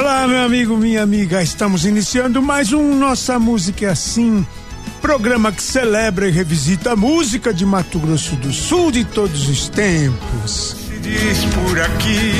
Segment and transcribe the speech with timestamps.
[0.00, 1.42] Olá, meu amigo, minha amiga.
[1.42, 4.46] Estamos iniciando mais um Nossa Música é Assim.
[5.02, 9.68] Programa que celebra e revisita a música de Mato Grosso do Sul de todos os
[9.68, 10.74] tempos.
[10.88, 12.32] Se diz por aqui,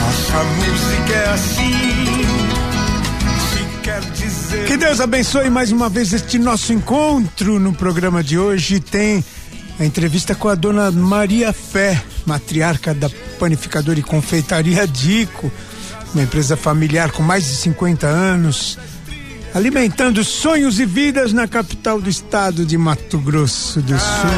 [0.00, 1.72] nossa música é assim.
[3.50, 4.64] Se quer dizer.
[4.64, 8.80] Que Deus abençoe mais uma vez este nosso encontro no programa de hoje.
[8.80, 9.22] Tem
[9.78, 13.10] a entrevista com a dona Maria Fé, matriarca da
[13.42, 15.50] panificadora e confeitaria Dico,
[16.14, 18.78] uma empresa familiar com mais de 50 anos,
[19.52, 24.30] alimentando sonhos e vidas na capital do estado de Mato Grosso do Sul.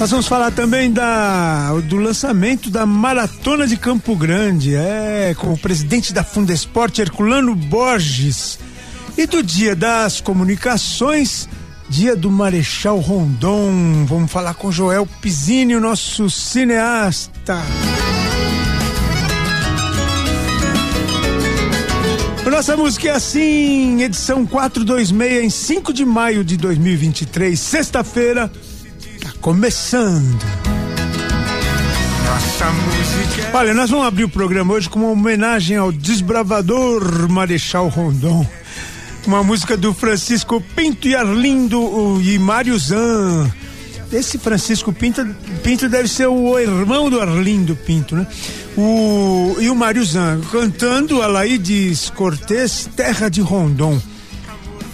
[0.00, 5.58] Nós vamos falar também da, do lançamento da Maratona de Campo Grande, é, com o
[5.58, 8.58] presidente da Fundesporte, Herculano Borges,
[9.16, 11.48] e do Dia das Comunicações,
[11.88, 14.04] Dia do Marechal Rondon.
[14.06, 17.62] Vamos falar com Joel Pizzini, o nosso cineasta.
[22.44, 28.50] A Nossa música é assim, edição 426, em 5 de maio de 2023, sexta-feira.
[29.20, 30.38] Tá começando.
[32.24, 37.28] Nossa música é Olha, nós vamos abrir o programa hoje com uma homenagem ao desbravador
[37.28, 38.46] Marechal Rondon.
[39.26, 43.52] Uma música do Francisco Pinto e Arlindo e Mário Zan.
[44.12, 45.26] Esse Francisco Pinto,
[45.64, 48.24] Pinto deve ser o irmão do Arlindo Pinto, né?
[48.76, 54.00] O, e o Mário Zan cantando Alaídes Cortez, Terra de Rondon.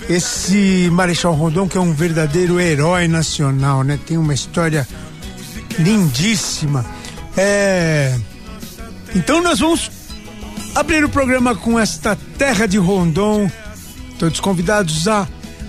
[0.09, 3.99] Esse Marechal Rondon que é um verdadeiro herói nacional, né?
[4.07, 4.89] Tem uma história
[5.79, 6.87] lindíssima.
[7.37, 8.19] É.
[9.15, 9.91] Então nós vamos
[10.75, 13.51] abrir o programa com esta terra de Rondon.
[14.19, 15.27] Todos convidados a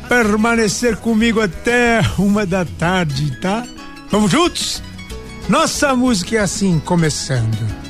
[0.08, 3.66] permanecer comigo até uma da tarde, tá?
[4.12, 4.82] Vamos juntos?
[5.50, 7.83] Nossa música é assim, começando.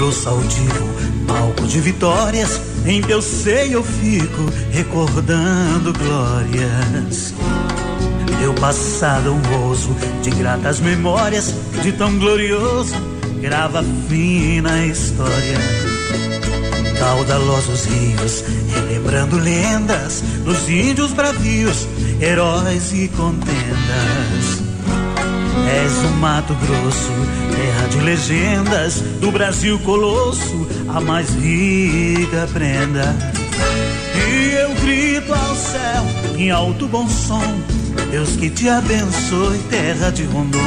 [0.00, 0.88] Grosso altivo,
[1.26, 7.34] palco de vitórias, em teu seio eu fico recordando glórias.
[8.40, 12.94] Teu passado honroso, de gratas memórias, de tão glorioso,
[13.42, 15.58] grava fina história.
[16.98, 18.42] Caudalosos rios,
[18.74, 21.86] relembrando lendas dos índios bravios,
[22.22, 24.59] heróis e contendas.
[25.70, 27.12] És o Mato Grosso,
[27.54, 33.14] terra de legendas, do Brasil colosso, a mais rica prenda.
[34.14, 36.04] E eu grito ao céu,
[36.36, 37.42] em alto bom som,
[38.10, 40.58] Deus que te abençoe, terra de Rondon.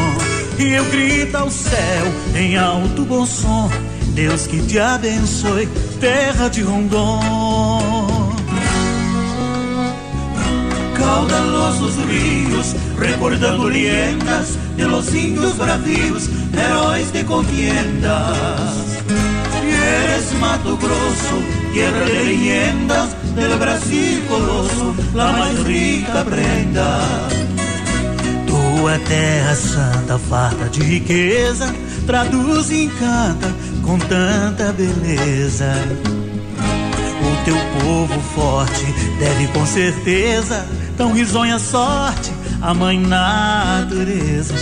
[0.58, 2.06] E eu grito ao céu,
[2.36, 3.70] em alto bom som,
[4.14, 5.68] Deus que te abençoe,
[6.00, 7.83] terra de Rondon.
[11.04, 19.04] Caudalosos rios, recordando lendas de los índios bravios, heróis de contiendas.
[19.66, 21.38] Eres Mato Grosso,
[21.74, 27.00] tierra de leyendas del Brasil coloso, la mais rica prenda.
[28.48, 31.74] Tua terra santa, farta de riqueza,
[32.08, 33.54] traduz e encanta
[33.84, 35.74] com tanta beleza.
[37.22, 38.86] O teu povo forte
[39.20, 40.66] deve com certeza
[40.98, 42.32] tão risonha sorte
[42.62, 44.54] a mãe natureza.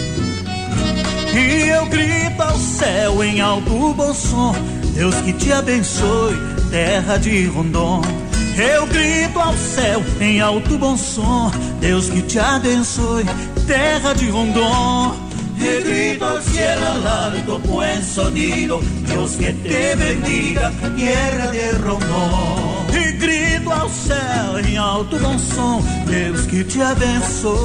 [1.33, 4.53] E eu grito ao céu em alto bom som,
[4.95, 6.35] Deus que te abençoe,
[6.69, 8.01] terra de Rondon.
[8.57, 13.23] Eu grito ao céu em alto bom som, Deus que te abençoe,
[13.67, 15.15] terra de Rondon.
[15.57, 22.60] Y grito al cielo al alto buen sonido, Dios que te bendiga, tierra de Rondon
[22.95, 27.55] e grito ao céu em alto bom som: Deus que te abençoe,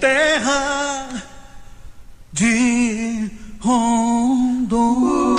[0.00, 1.08] terra
[2.32, 5.38] de Rondon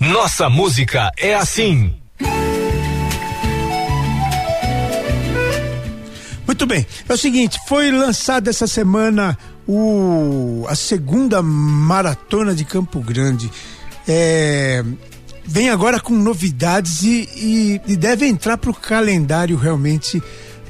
[0.00, 1.94] Nossa música é assim.
[6.46, 6.86] Muito bem.
[7.08, 9.38] É o seguinte, foi lançado essa semana
[9.72, 13.48] o, a segunda maratona de Campo Grande.
[14.08, 14.84] É,
[15.44, 20.20] vem agora com novidades e, e, e deve entrar para o calendário realmente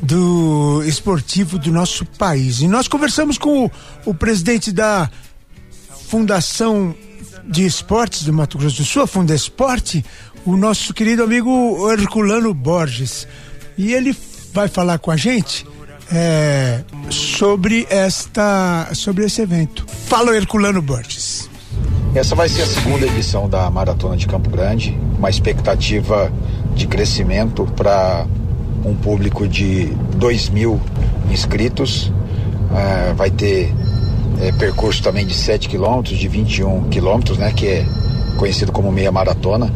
[0.03, 2.61] do esportivo do nosso país.
[2.61, 3.71] E nós conversamos com o,
[4.05, 5.11] o presidente da
[6.09, 6.95] Fundação
[7.47, 10.05] de Esportes do Mato Grosso do Sul, a Fundesporte,
[10.45, 13.27] o nosso querido amigo Herculano Borges.
[13.79, 14.15] E ele
[14.53, 15.65] vai falar com a gente
[16.13, 19.87] é, sobre esta sobre esse evento.
[20.07, 21.49] Fala Herculano Borges.
[22.15, 26.33] Essa vai ser a segunda edição da Maratona de Campo Grande, uma expectativa
[26.75, 28.27] de crescimento para
[28.85, 29.87] um público de
[30.17, 30.81] 2 mil
[31.31, 32.13] inscritos.
[32.75, 33.73] É, vai ter
[34.41, 37.87] é, percurso também de 7 quilômetros, de 21 quilômetros, né, que é
[38.37, 39.73] conhecido como meia maratona.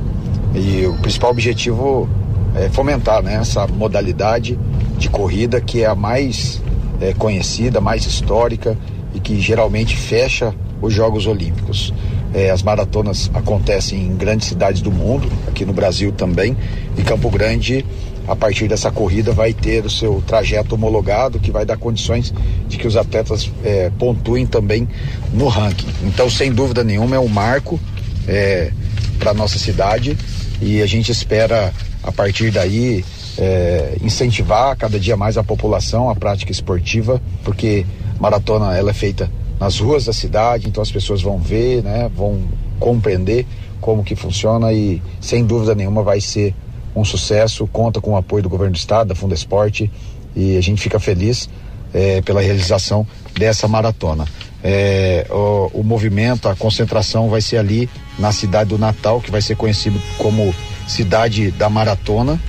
[0.55, 2.09] E o principal objetivo
[2.57, 4.59] é fomentar né, essa modalidade
[4.99, 6.61] de corrida que é a mais
[7.01, 8.77] é, conhecida, mais histórica
[9.15, 11.93] e que geralmente fecha os Jogos Olímpicos.
[12.33, 16.57] É, as maratonas acontecem em grandes cidades do mundo, aqui no Brasil também,
[16.99, 17.85] e Campo Grande,
[18.27, 22.35] a partir dessa corrida, vai ter o seu trajeto homologado, que vai dar condições
[22.67, 24.89] de que os atletas é, pontuem também
[25.33, 25.87] no ranking.
[26.03, 27.79] Então, sem dúvida nenhuma, é um marco
[28.27, 28.73] é,
[29.19, 30.17] para nossa cidade
[30.61, 33.05] e a gente espera, a partir daí,
[33.39, 37.85] é, incentivar cada dia mais a população a prática esportiva, porque
[38.19, 42.43] maratona ela é feita nas ruas da cidade, então as pessoas vão ver, né, vão
[42.79, 43.47] compreender
[43.81, 46.55] como que funciona e sem dúvida nenhuma vai ser
[46.95, 49.91] um sucesso, conta com o apoio do governo do estado, da Fundesporte
[50.35, 51.49] e a gente fica feliz
[51.93, 53.07] é, pela realização
[53.39, 54.27] dessa maratona.
[54.63, 57.89] É, o, o, movimento, a concentração vai ser ali
[58.19, 60.55] na cidade do Natal, que vai ser conhecido como
[60.89, 62.41] cidade da maratona,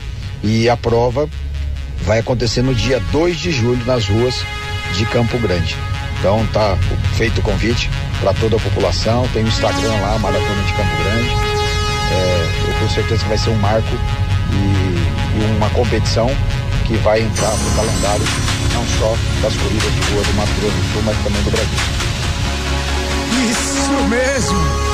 [0.45, 1.27] e a prova
[2.03, 4.45] vai acontecer no dia 2 de julho nas ruas
[4.93, 5.75] de Campo Grande.
[6.19, 6.77] Então tá
[7.17, 7.89] feito o convite
[8.21, 11.29] para toda a população, tem o Instagram lá, Maratona de Campo Grande.
[12.11, 13.89] É, eu tenho certeza que vai ser um marco
[14.51, 16.29] e, e uma competição
[16.85, 18.25] que vai entrar no calendário
[18.73, 21.79] não só das corridas de rua do Mato Grosso do Sul, mas também do Brasil.
[23.49, 24.85] Isso mesmo!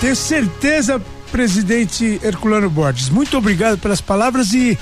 [0.00, 3.08] Tenho certeza presidente Herculano Borges.
[3.08, 4.78] Muito obrigado pelas palavras e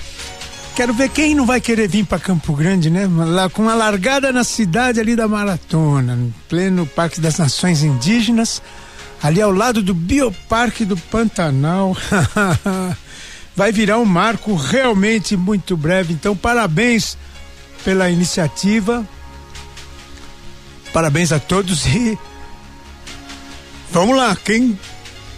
[0.75, 3.09] quero ver quem não vai querer vir para Campo Grande, né?
[3.09, 8.63] Lá com a largada na cidade ali da maratona, no pleno Parque das Nações Indígenas,
[9.23, 11.97] ali ao lado do Bioparque do Pantanal.
[13.57, 16.13] vai virar um marco realmente muito breve.
[16.13, 17.17] Então, parabéns
[17.83, 19.05] pela iniciativa.
[20.93, 22.19] Parabéns a todos e
[23.91, 24.79] vamos lá, quem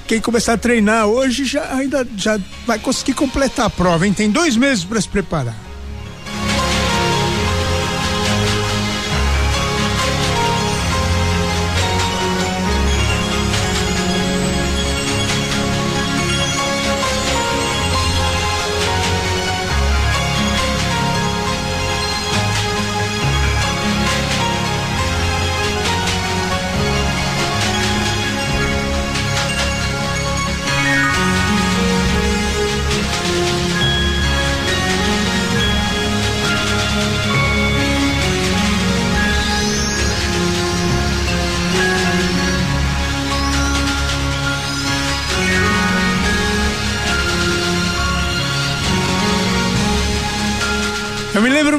[0.08, 4.12] quem começar a treinar hoje já ainda já vai conseguir completar a prova, hein?
[4.14, 5.67] Tem dois meses para se preparar.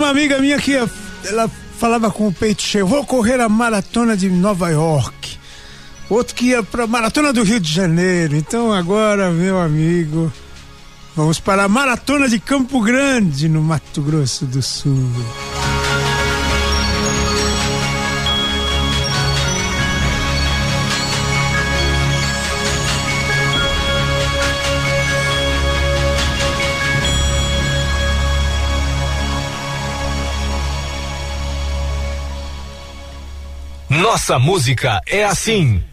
[0.09, 0.73] Uma amiga minha que
[1.25, 1.47] ela
[1.77, 5.37] falava com o peito cheio, vou correr a maratona de Nova York.
[6.09, 8.35] Outro que ia para maratona do Rio de Janeiro.
[8.35, 10.33] Então agora, meu amigo,
[11.15, 15.11] vamos para a maratona de Campo Grande, no Mato Grosso do Sul.
[34.09, 35.83] Nossa música é assim.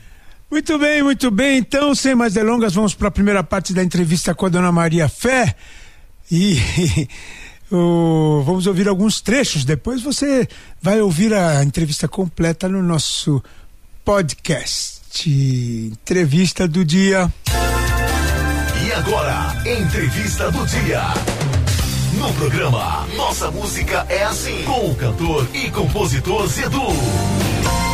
[0.51, 1.59] Muito bem, muito bem.
[1.59, 5.07] Então, sem mais delongas, vamos para a primeira parte da entrevista com a dona Maria
[5.07, 5.55] Fé.
[6.33, 6.59] E
[7.71, 9.67] o, vamos ouvir alguns trechos.
[9.67, 10.49] Depois você
[10.81, 13.45] vai ouvir a entrevista completa no nosso
[14.03, 15.29] podcast.
[15.29, 17.31] Entrevista do dia.
[18.83, 21.03] E agora, entrevista do dia.
[22.19, 27.86] No programa Nossa Música é Assim, com o cantor e compositor Zedu.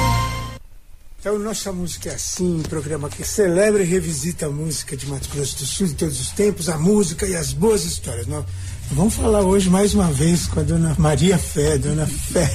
[1.23, 5.29] Então, nossa música é assim, um programa que celebra e revisita a música de Mato
[5.33, 8.26] Grosso do Sul de todos os tempos, a música e as boas histórias.
[8.26, 8.45] Nós
[8.91, 12.49] vamos falar hoje mais uma vez com a dona Maria Fé, dona Fé.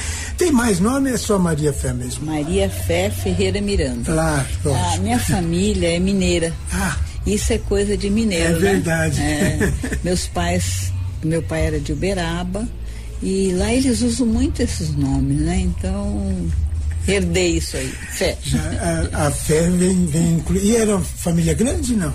[0.38, 2.24] Tem mais nome ou é só Maria Fé mesmo?
[2.24, 4.10] Maria Fé Ferreira Miranda.
[4.10, 5.02] Claro, A lógico.
[5.02, 6.54] minha família é mineira.
[6.72, 6.96] Ah,
[7.26, 8.58] Isso é coisa de mineiro, É né?
[8.60, 9.20] verdade.
[9.20, 9.72] É.
[10.02, 10.90] meus pais,
[11.22, 12.66] meu pai era de Uberaba
[13.22, 15.58] e lá eles usam muito esses nomes, né?
[15.60, 16.50] Então,
[17.08, 17.92] herdei isso aí.
[18.12, 18.36] Fé.
[19.12, 20.64] a, a Fé vem, vem incluir.
[20.64, 22.12] E era uma família grande, não?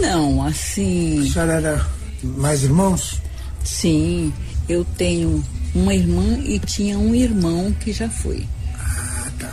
[0.00, 1.86] Não, A assim, senhora era
[2.22, 3.20] mais irmãos?
[3.64, 4.32] sim,
[4.68, 8.44] eu tenho uma irmã e tinha um irmão que já foi.
[8.78, 9.50] Ah, tá.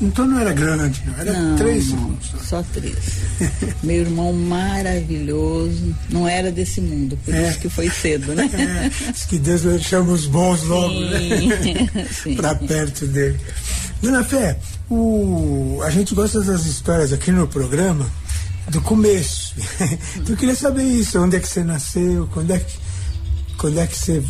[0.00, 1.14] Então não era grande, não.
[1.18, 2.18] Era Não, três não, irmãos.
[2.30, 2.38] só.
[2.38, 2.96] só três.
[3.82, 7.48] Meu irmão maravilhoso, não era desse mundo, por É.
[7.50, 8.48] isso que foi cedo, né?
[8.54, 11.18] É, diz que Deus chama os bons logo, né?
[12.10, 12.34] Sim.
[12.36, 13.38] Pra perto dele.
[14.02, 14.58] Dona Fé,
[14.90, 18.06] o, a gente gosta das histórias aqui no programa
[18.70, 19.54] do começo.
[20.16, 22.78] Então eu queria saber isso, onde é que você nasceu, quando é que,
[23.58, 24.22] quando é que você.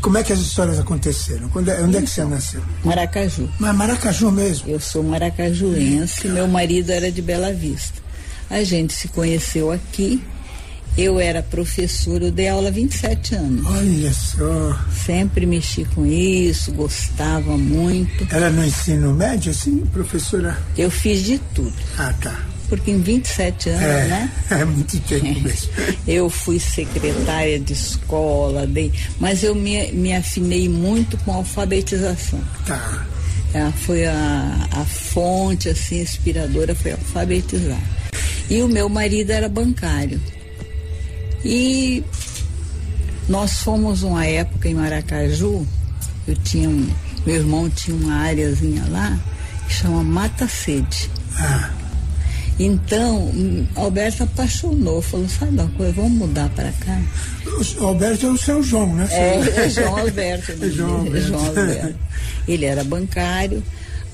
[0.00, 1.48] Como é que as histórias aconteceram?
[1.48, 2.62] Quando é- onde é que você nasceu?
[2.84, 3.48] Maracaju.
[3.58, 4.68] Mas Maracaju mesmo.
[4.68, 8.00] Eu sou maracajuense, meu marido era de Bela Vista.
[8.48, 10.22] A gente se conheceu aqui.
[10.96, 13.66] Eu era professora, eu dei aula há 27 anos.
[13.66, 14.78] Olha só.
[15.04, 18.26] Sempre mexi com isso, gostava muito.
[18.34, 20.56] Era no ensino médio, assim, professora?
[20.76, 22.40] Eu fiz de tudo, Ah, tá.
[22.70, 24.30] porque em 27 anos, É, né?
[24.50, 25.68] é muito tempo mesmo.
[26.08, 32.40] Eu fui secretária de escola, dei, mas eu me, me afinei muito com a alfabetização.
[32.64, 33.06] Tá.
[33.52, 37.80] É, foi a, a fonte assim inspiradora foi alfabetizar.
[38.48, 40.20] E o meu marido era bancário.
[41.44, 42.02] E
[43.28, 45.66] nós fomos uma época em Maracaju,
[46.26, 46.88] eu tinha um,
[47.24, 49.18] meu irmão tinha uma áreazinha lá
[49.68, 51.10] que chama Mata Sede.
[51.38, 51.70] Ah,
[52.58, 53.30] Então,
[53.74, 57.00] Alberto apaixonou, falou, sabe uma coisa, vamos mudar para cá.
[57.80, 59.06] o Alberto é o seu João, né?
[59.10, 60.52] É, é João Alberto.
[60.64, 61.08] É João né?
[61.08, 61.28] Alberto.
[61.28, 61.94] João Alberto.
[62.48, 63.62] Ele era bancário.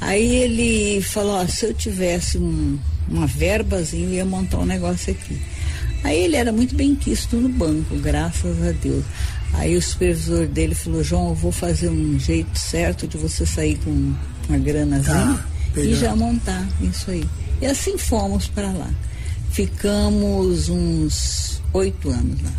[0.00, 2.76] Aí ele falou, ó, se eu tivesse um-
[3.09, 5.41] uma verbazinha, eu ia montar um negócio aqui.
[6.04, 9.04] Aí ele era muito bem quisto no banco, graças a Deus.
[9.54, 13.78] Aí o supervisor dele falou, João, eu vou fazer um jeito certo de você sair
[13.85, 14.14] com
[14.49, 15.44] uma granazinha
[15.75, 17.25] Tá, e já montar isso aí.
[17.61, 18.90] E assim fomos para lá.
[19.50, 22.50] Ficamos uns oito anos lá.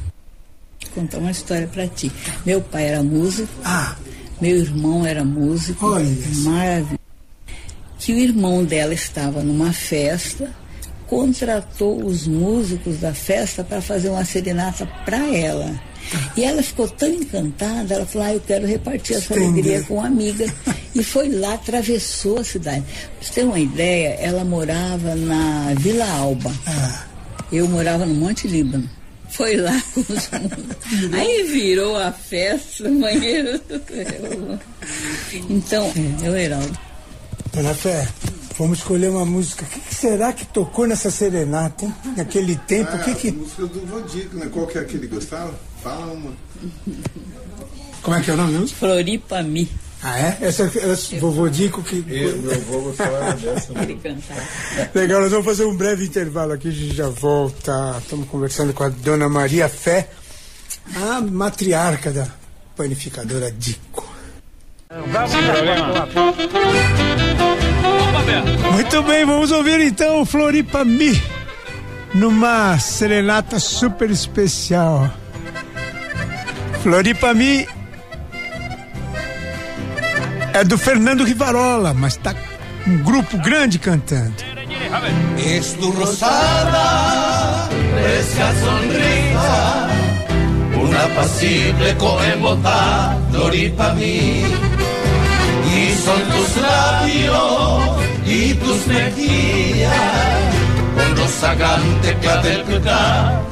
[0.83, 2.12] Vou contar uma história para ti.
[2.45, 3.95] Meu pai era músico, Ah,
[4.39, 5.85] meu irmão era músico.
[5.85, 6.07] Olha.
[6.43, 7.00] Maravilhoso.
[8.00, 10.51] Que o irmão dela estava numa festa,
[11.17, 15.79] contratou os músicos da festa para fazer uma serenata para ela.
[16.36, 19.48] E ela ficou tão encantada, ela falou: ah, eu quero repartir essa Entender.
[19.51, 20.46] alegria com uma amiga.
[20.93, 22.84] E foi lá, atravessou a cidade.
[22.84, 26.51] Pra você ter uma ideia, ela morava na Vila Alba.
[26.67, 27.05] ah.
[27.51, 28.89] Eu morava no Monte Líbano.
[29.29, 31.13] Foi lá com os músicos.
[31.13, 33.60] Aí virou a festa, banheiro.
[35.50, 35.91] Então,
[36.24, 36.77] é o Heraldo.
[37.53, 38.08] Dona Fé,
[38.57, 39.63] vamos escolher uma música.
[39.65, 41.93] O que, que será que tocou nessa serenata, hein?
[42.17, 43.31] Naquele tempo, o que Ah, que...
[43.31, 44.50] música do Vodico, né?
[44.51, 45.53] Qual que é que ele gostava?
[45.81, 46.31] Fala uma.
[48.01, 48.67] Como é que é o nome mesmo?
[48.75, 49.69] Floripami.
[50.05, 50.38] Ah, é?
[50.41, 52.03] Essa, essa vovô Dico que...
[52.10, 53.72] Eu, meu avô gostava dessa.
[53.81, 54.41] Ele cantava.
[54.93, 57.95] Legal, nós vamos fazer um breve intervalo aqui, a gente já volta.
[58.01, 60.10] Estamos conversando com a dona Maria Fé,
[60.93, 62.27] a matriarca da
[62.75, 64.05] panificadora Dico.
[68.72, 71.22] Muito bem, vamos ouvir então Floripa Mi
[72.13, 75.10] numa serenata super especial.
[76.82, 77.67] Floripa Mi
[80.53, 82.36] é do Fernando Rivarola, mas tá
[82.86, 84.36] um grupo grande cantando.
[85.38, 89.88] Es tu rosada, fresca sonrisa,
[90.79, 94.73] un apacible coembotá, floripa mí.
[96.05, 99.91] Son tus labios y tus mejillas,
[100.98, 102.63] un rozagante clavel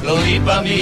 [0.02, 0.82] floripa mí.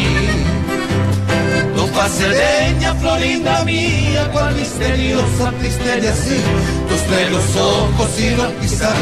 [1.75, 6.41] Tu faz serena, florinda mía, cual misteriosa tristeria así.
[6.89, 8.95] Tus negros ojos y no pisar,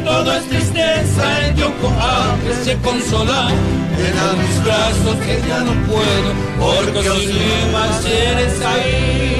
[0.00, 5.72] vida todo es tristeza, en yo que se consola, en mis brazos que ya no
[5.86, 9.36] puedo, porque sin más eres ahí.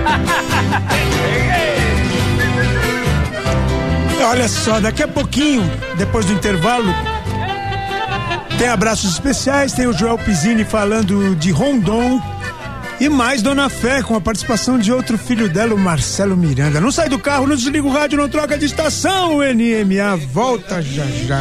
[4.22, 5.62] Olha só, daqui a pouquinho,
[5.96, 6.94] depois do intervalo,
[8.58, 12.20] tem abraços especiais, tem o Joel Pizzini falando de Rondon
[13.00, 16.80] e mais Dona Fé com a participação de outro filho dela, o Marcelo Miranda.
[16.80, 21.06] Não sai do carro, não desliga o rádio, não troca de estação, NMA, volta já
[21.26, 21.40] já.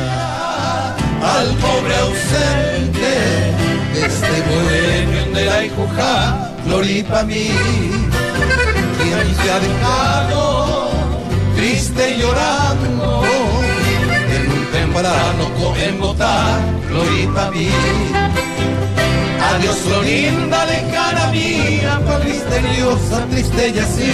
[11.56, 15.50] Triste llorando en un temprano.
[19.56, 24.12] Adiós, Florinda, lejana mía, cual misteriosa, triste y así,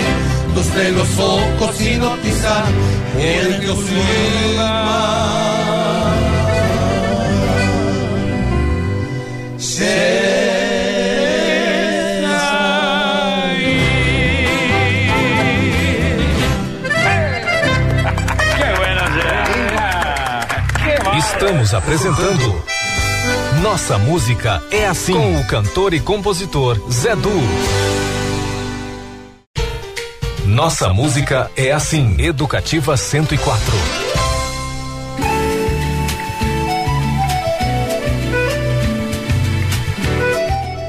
[0.54, 2.74] tus los ojos hipnotizan
[3.20, 5.36] el el mar.
[21.18, 22.75] Estamos apresentando
[23.66, 27.32] Nossa Música é Assim com o cantor e compositor Zé Du.
[30.46, 33.60] Nossa Música é Assim, Educativa 104.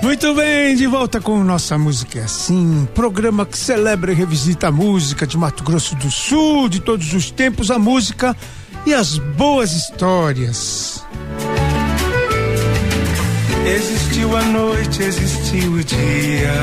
[0.03, 4.71] Muito bem, de volta com Nossa Música é Assim, programa que celebra e revisita a
[4.71, 8.37] música de Mato Grosso do Sul, de todos os tempos, a música
[8.85, 11.06] e as boas histórias.
[13.67, 16.55] Existiu a noite, existiu o dia.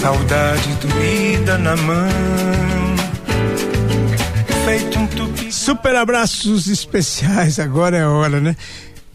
[0.00, 2.08] Saudade doída na mão.
[4.64, 5.52] Feito um tupi.
[5.52, 8.56] Super abraços especiais, agora é a hora, né?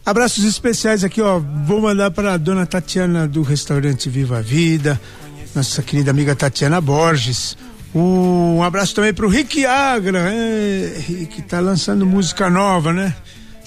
[0.04, 1.38] Abraços especiais aqui, ó.
[1.38, 5.00] Vou mandar para dona Tatiana do restaurante Viva a Vida,
[5.54, 7.56] nossa querida amiga Tatiana Borges.
[7.94, 13.14] Um abraço também para o Rick Agra, é, que tá lançando música nova, né?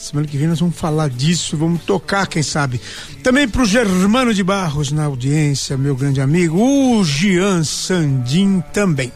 [0.02, 2.82] Semana que vem nós vamos falar disso, vamos tocar, quem sabe.
[3.22, 9.12] Também para o Germano de Barros na audiência, meu grande amigo, o Gian Sandim também.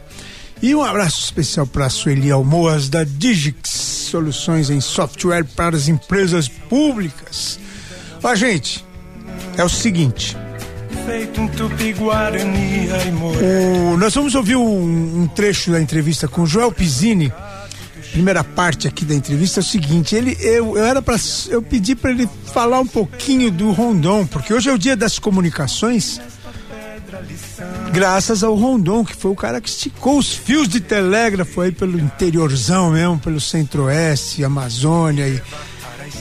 [0.62, 3.67] E um abraço especial para a Sueli Almoas da Digix,
[4.12, 7.60] soluções em software para as empresas públicas.
[8.21, 8.86] Ó, gente,
[9.58, 10.38] é o seguinte.
[13.93, 17.34] O, Nós vamos ouvir um, um, trecho da entrevista com o Joel Pizzini.
[18.15, 21.17] Primeira parte aqui da entrevista é o seguinte: ele, eu, eu era para
[21.49, 25.19] eu pedi para ele falar um pouquinho do Rondon, porque hoje é o dia das
[25.19, 26.21] comunicações
[27.91, 31.99] graças ao Rondon, que foi o cara que esticou os fios de telégrafo aí pelo
[31.99, 35.41] interiorzão mesmo, pelo centro-oeste, Amazônia e,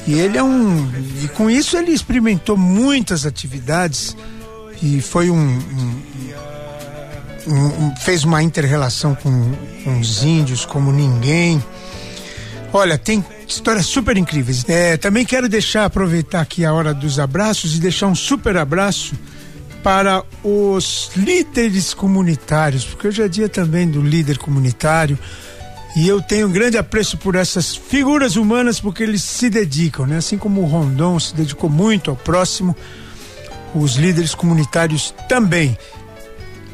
[0.09, 0.91] e ele é um
[1.23, 4.17] e com isso ele experimentou muitas atividades
[4.83, 5.59] e foi um,
[7.47, 9.53] um, um fez uma interrelação com,
[9.85, 11.63] com os índios como ninguém.
[12.77, 14.69] Olha, tem histórias super incríveis.
[14.69, 19.15] É, também quero deixar aproveitar aqui a hora dos abraços e deixar um super abraço
[19.81, 25.17] para os líderes comunitários, porque hoje é dia também do líder comunitário.
[25.95, 30.17] E eu tenho um grande apreço por essas figuras humanas porque eles se dedicam, né?
[30.17, 32.77] Assim como o Rondon se dedicou muito ao próximo,
[33.73, 35.79] os líderes comunitários também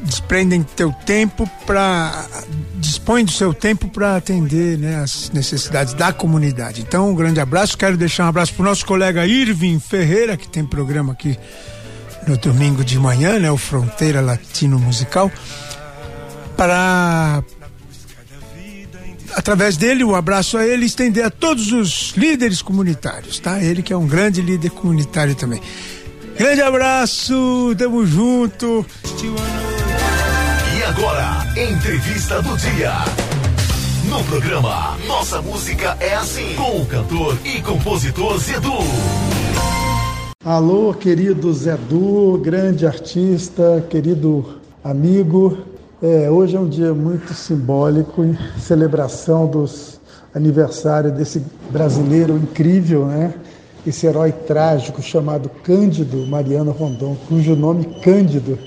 [0.01, 2.25] desprendem teu tempo para
[2.77, 6.81] dispõe do seu tempo para atender né, as necessidades da comunidade.
[6.81, 7.77] Então, um grande abraço.
[7.77, 11.37] Quero deixar um abraço para o nosso colega Irving Ferreira, que tem programa aqui
[12.27, 15.31] no domingo de manhã, né, o Fronteira Latino Musical,
[16.55, 17.43] para
[19.33, 23.63] através dele, um abraço a ele, estender a todos os líderes comunitários, tá?
[23.63, 25.61] Ele que é um grande líder comunitário também.
[26.37, 28.85] Grande abraço, tamo junto.
[30.93, 32.91] Agora, entrevista do dia.
[34.09, 38.73] No programa Nossa Música é Assim, com o cantor e compositor Zedu.
[40.43, 45.59] Alô, querido Zé Du, grande artista, querido amigo.
[46.03, 49.97] É, hoje é um dia muito simbólico, em celebração dos
[50.35, 53.33] aniversários desse brasileiro incrível, né?
[53.87, 58.59] Esse herói trágico chamado Cândido Mariano Rondon, cujo nome Cândido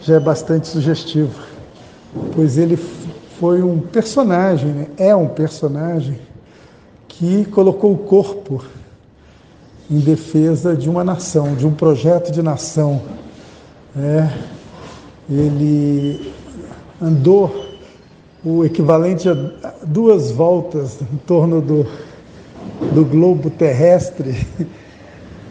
[0.00, 1.48] já é bastante sugestivo,
[2.34, 2.76] pois ele
[3.38, 4.86] foi um personagem, né?
[4.96, 6.18] é um personagem
[7.06, 8.64] que colocou o corpo
[9.90, 13.00] em defesa de uma nação, de um projeto de nação.
[13.96, 14.28] É,
[15.30, 16.32] ele
[17.00, 17.68] andou
[18.44, 19.34] o equivalente a
[19.84, 21.86] duas voltas em torno do,
[22.92, 24.46] do globo terrestre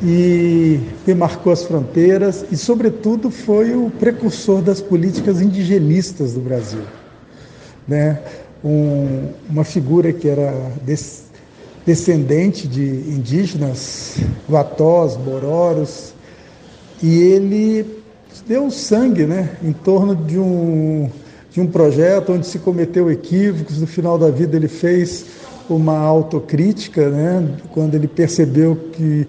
[0.02, 6.84] e demarcou as fronteiras e, sobretudo, foi o precursor das políticas indigenistas do Brasil.
[7.88, 8.20] Né?
[8.64, 11.24] Um, uma figura que era des,
[11.86, 14.18] descendente de indígenas,
[14.50, 16.14] Guatós, Bororos,
[17.02, 18.04] e ele
[18.48, 21.10] deu sangue né, em torno de um,
[21.52, 23.80] de um projeto onde se cometeu equívocos.
[23.80, 25.26] No final da vida, ele fez
[25.70, 29.28] uma autocrítica, né, quando ele percebeu que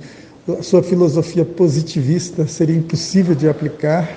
[0.63, 4.09] sua filosofia positivista seria impossível de aplicar,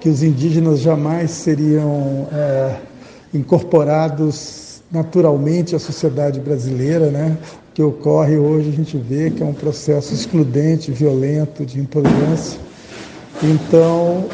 [0.00, 2.76] que os indígenas jamais seriam é,
[3.34, 7.36] incorporados naturalmente à sociedade brasileira, né?
[7.70, 12.58] O que ocorre hoje a gente vê que é um processo excludente, violento, de intolerância.
[13.42, 14.26] Então,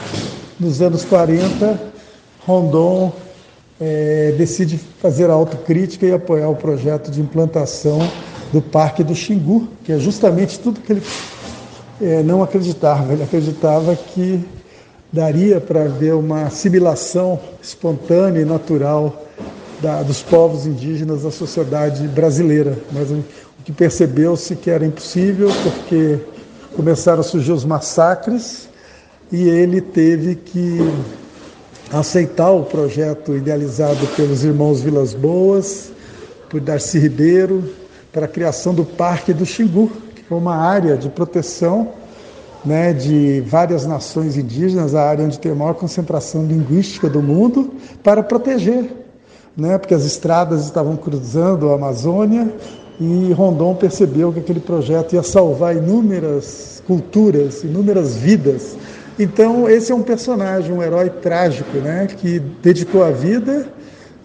[0.60, 1.80] nos anos 40,
[2.46, 3.12] Rondon
[3.80, 7.98] é, decide fazer a autocrítica e apoiar o projeto de implantação
[8.52, 11.02] do Parque do Xingu, que é justamente tudo que ele
[12.00, 13.12] é, não acreditava.
[13.12, 14.44] Ele acreditava que
[15.10, 19.24] daria para haver uma assimilação espontânea e natural
[19.80, 22.78] da, dos povos indígenas à sociedade brasileira.
[22.92, 23.24] Mas o
[23.64, 26.18] que percebeu-se que era impossível, porque
[26.74, 28.68] começaram a surgir os massacres
[29.30, 30.78] e ele teve que
[31.90, 35.90] aceitar o projeto idealizado pelos irmãos Vilas Boas,
[36.48, 37.62] por Darcy Ribeiro,
[38.12, 41.88] para a criação do Parque do Xingu, que foi uma área de proteção
[42.64, 47.72] né, de várias nações indígenas, a área onde tem a maior concentração linguística do mundo,
[48.02, 48.84] para proteger,
[49.56, 52.52] né, porque as estradas estavam cruzando a Amazônia
[53.00, 58.76] e Rondon percebeu que aquele projeto ia salvar inúmeras culturas, inúmeras vidas.
[59.18, 63.66] Então, esse é um personagem, um herói trágico, né, que dedicou a vida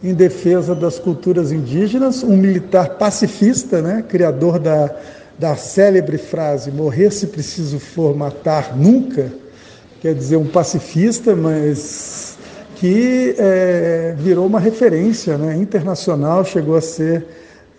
[0.04, 4.96] em defesa das culturas indígenas, um militar pacifista, né, criador da,
[5.38, 9.32] da célebre frase: morrer se preciso for, matar nunca.
[10.02, 12.38] Quer dizer, um pacifista, mas
[12.76, 17.26] que é, virou uma referência né, internacional, chegou a ser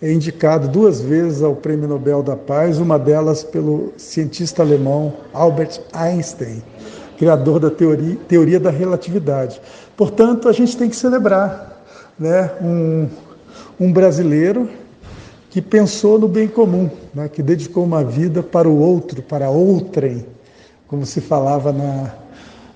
[0.02, 6.62] indicado duas vezes ao Prêmio Nobel da Paz, uma delas pelo cientista alemão Albert Einstein
[7.18, 9.60] criador da teoria, teoria da relatividade.
[9.96, 11.67] Portanto, a gente tem que celebrar
[12.18, 13.08] né, um,
[13.78, 14.68] um brasileiro
[15.50, 20.26] que pensou no bem comum, né, que dedicou uma vida para o outro, para outrem,
[20.86, 22.14] como se falava na,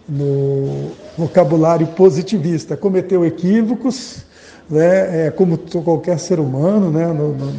[0.09, 2.77] no vocabulário positivista.
[2.77, 4.25] Cometeu equívocos,
[4.71, 7.53] né, é, como qualquer ser humano, né, no, no,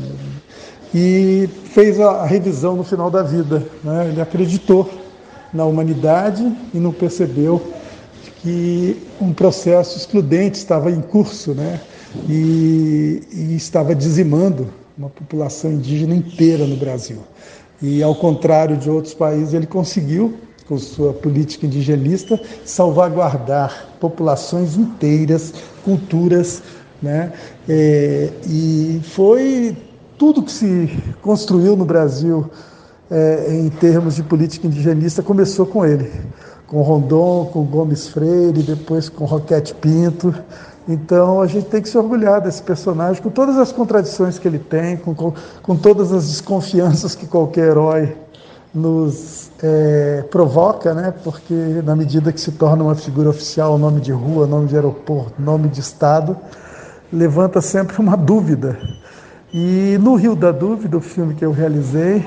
[0.94, 3.64] e fez a, a, revisão no final da vida.
[3.84, 4.90] Né, ele acreditou
[5.54, 7.62] na humanidade e não percebeu
[8.44, 11.80] que um processo excludente estava em curso, né?
[12.28, 17.20] E, e, estava dizimando uma população indígena inteira no Brasil.
[17.82, 20.36] E ao contrário de outros países, ele conseguiu,
[20.68, 25.54] com sua política indigenista, salvaguardar populações inteiras,
[25.84, 26.62] culturas,
[27.02, 27.32] né?
[27.68, 29.76] É, e foi
[30.18, 30.90] tudo que se
[31.22, 32.50] construiu no Brasil
[33.10, 36.12] é, em termos de política indigenista começou com ele,
[36.68, 40.34] com Rondon, com Gomes Freire, depois com Roquete Pinto.
[40.88, 44.60] Então a gente tem que se orgulhar desse personagem, com todas as contradições que ele
[44.60, 48.16] tem, com, com, todas as desconfianças que qualquer herói
[48.74, 51.14] nos é, provoca, né?
[51.24, 51.54] porque
[51.86, 55.70] na medida que se torna uma figura oficial, nome de rua, nome de aeroporto, nome
[55.70, 56.36] de estado,
[57.12, 58.78] levanta sempre uma dúvida.
[59.54, 62.26] E no Rio da Dúvida, o filme que eu realizei,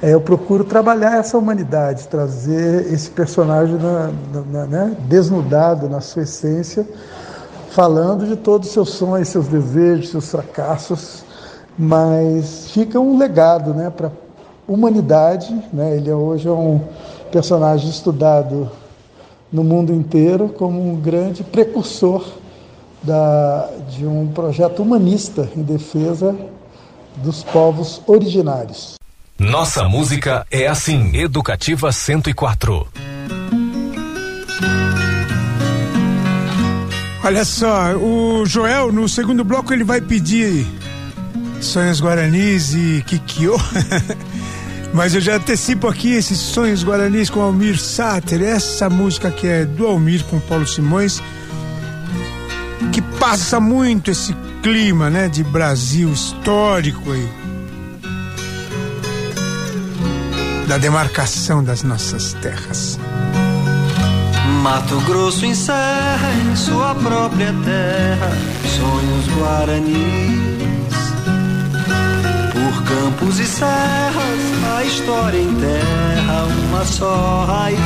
[0.00, 4.10] é, eu procuro trabalhar essa humanidade, trazer esse personagem na,
[4.50, 6.86] na, né, desnudado na sua essência,
[7.70, 11.24] falando de todos os seus sonhos, seus desejos, seus fracassos,
[11.76, 14.12] mas fica um legado né, para a
[14.68, 15.52] humanidade.
[15.72, 16.80] Né, ele é hoje é um
[17.32, 18.70] personagem estudado
[19.52, 22.24] no mundo inteiro como um grande precursor
[23.02, 26.36] da, de um projeto humanista em defesa
[27.16, 28.97] dos povos originários.
[29.38, 31.16] Nossa música é assim.
[31.16, 32.88] Educativa 104.
[37.22, 40.66] Olha só, o Joel, no segundo bloco, ele vai pedir
[41.60, 43.56] Sonhos Guaranis e Kikyo.
[44.92, 48.42] Mas eu já antecipo aqui esses Sonhos Guaranis com Almir Sater.
[48.42, 51.22] Essa música que é do Almir com Paulo Simões
[52.92, 57.37] que passa muito esse clima, né, de Brasil histórico aí.
[60.68, 62.98] Da demarcação das nossas terras.
[64.62, 68.30] Mato Grosso encerra em sua própria terra
[68.76, 70.94] sonhos guaranis.
[72.52, 74.40] Por campos e serras
[74.76, 77.78] a história enterra uma só raiz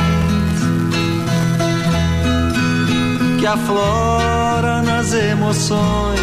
[3.39, 6.19] que aflora nas emoções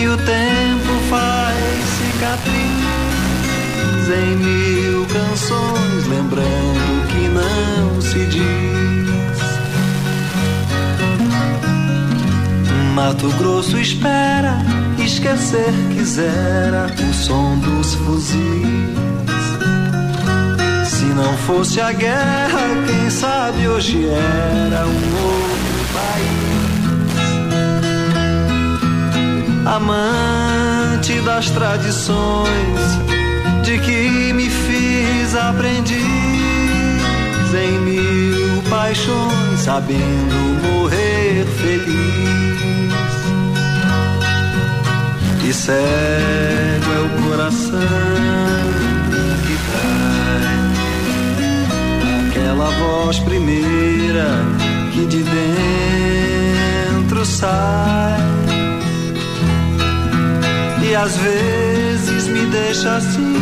[0.00, 2.83] e o tempo faz cicatriz
[4.08, 8.74] em mil canções, lembrando que não se diz.
[12.94, 14.58] Mato Grosso espera,
[15.04, 18.94] esquecer quisera o som dos fuzis.
[20.86, 26.54] Se não fosse a guerra, quem sabe hoje era um outro país.
[29.66, 33.13] Amante das tradições,
[33.74, 35.98] de que me fiz aprendiz
[37.54, 42.94] em mil paixões, sabendo morrer feliz.
[45.44, 47.80] E cego é o coração
[49.44, 50.74] que traz
[52.30, 54.28] aquela voz primeira
[54.92, 55.22] que de
[56.94, 58.20] dentro sai.
[60.82, 61.73] E às vezes
[62.54, 63.34] deixa assim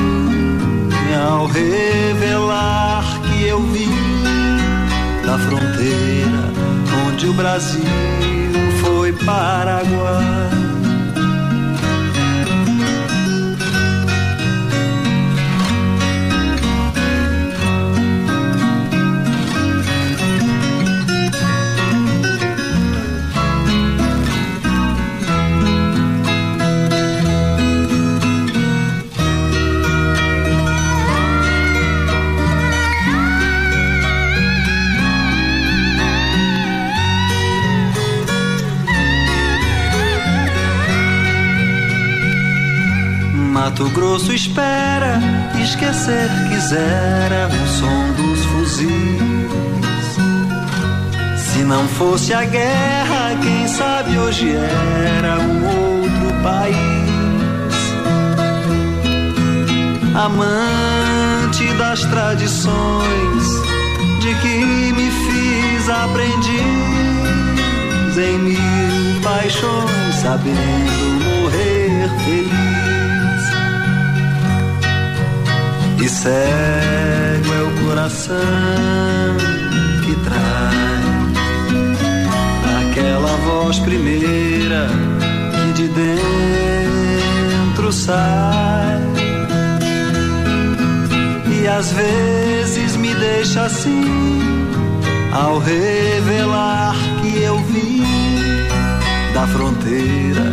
[1.29, 3.91] ao revelar que eu vim
[5.27, 6.51] da fronteira
[7.07, 7.85] onde o Brasil
[8.83, 10.62] foi Paraguai.
[43.63, 45.21] Mato Grosso espera,
[45.63, 48.91] esquecer quisera o som dos fuzis.
[51.37, 56.75] Se não fosse a guerra, quem sabe hoje era um outro país.
[60.13, 63.63] Amante das tradições,
[64.19, 66.59] de que me fiz aprendiz
[68.19, 72.82] em mil paixões, sabendo morrer feliz.
[76.03, 78.35] E cego é o coração
[80.05, 81.05] que traz
[82.81, 84.89] aquela voz primeira
[85.53, 89.01] que de dentro sai.
[91.63, 94.41] E às vezes me deixa assim
[95.33, 98.03] ao revelar que eu vim
[99.33, 100.53] da fronteira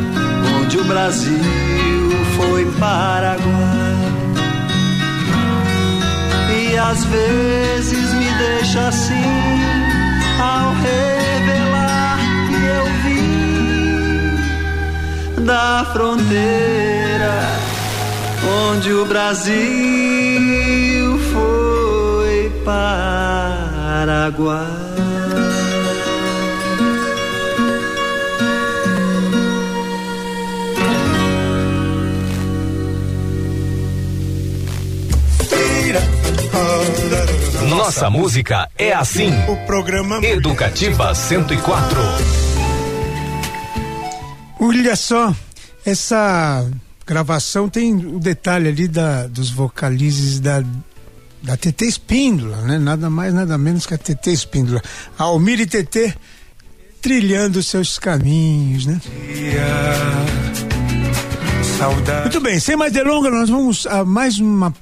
[0.61, 1.41] onde o Brasil
[2.37, 3.88] foi Paraguai
[6.79, 9.61] às vezes me deixa assim
[10.41, 14.39] ao revelar que eu vim
[15.43, 17.59] da fronteira
[18.71, 19.59] onde o Brasil
[21.33, 24.78] foi Paraguai.
[37.69, 39.29] Nossa música é assim.
[39.47, 41.99] O programa Educativa 104.
[44.59, 45.35] Olha só,
[45.85, 46.67] essa
[47.05, 50.63] gravação tem o detalhe ali da, dos vocalizes da,
[51.43, 52.79] da TT Espíndola, né?
[52.79, 54.81] Nada mais, nada menos que a TT Espíndola.
[55.15, 56.15] Almir e TT
[56.99, 58.99] trilhando seus caminhos, né?
[62.21, 64.73] Muito bem, sem mais delongas, nós vamos a mais uma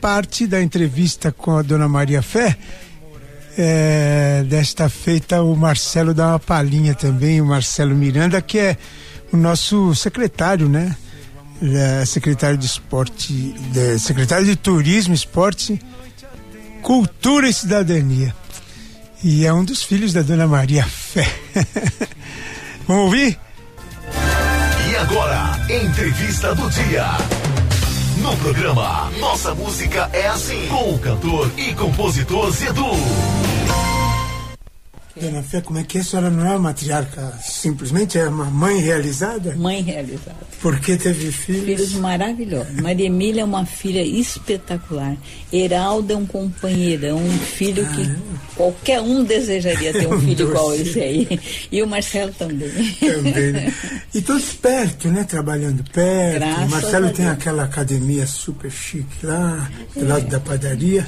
[0.00, 2.56] parte da entrevista com a dona Maria Fé.
[3.56, 8.76] É, desta feita, o Marcelo dá uma palhinha também, o Marcelo Miranda, que é
[9.32, 10.96] o nosso secretário, né?
[11.60, 13.52] É, secretário de esporte,
[13.98, 15.80] secretário de turismo, esporte,
[16.82, 18.32] cultura e cidadania.
[19.24, 21.26] E é um dos filhos da dona Maria Fé.
[22.86, 23.36] Vamos ouvir?
[24.88, 27.47] E agora, entrevista do dia.
[28.28, 32.84] No programa Nossa Música é Assim, com o cantor e compositor Zedu.
[35.20, 36.00] Dona Fé, como é que é?
[36.00, 39.54] A senhora não é uma matriarca, simplesmente é uma mãe realizada?
[39.56, 40.36] Mãe realizada.
[40.60, 41.64] Porque teve filhos?
[41.64, 42.74] Filhos maravilhosos.
[42.80, 45.16] Maria Emília é uma filha espetacular.
[45.52, 50.48] Heraldo é um companheiro, é um filho que ah, qualquer um desejaria ter um filho
[50.48, 51.40] igual esse aí.
[51.70, 52.70] E o Marcelo também.
[53.00, 53.74] Também, né?
[54.14, 55.22] E todos perto, né?
[55.22, 56.40] Trabalhando perto.
[56.40, 61.06] Graças o Marcelo tem aquela academia super chique lá, do lado da padaria.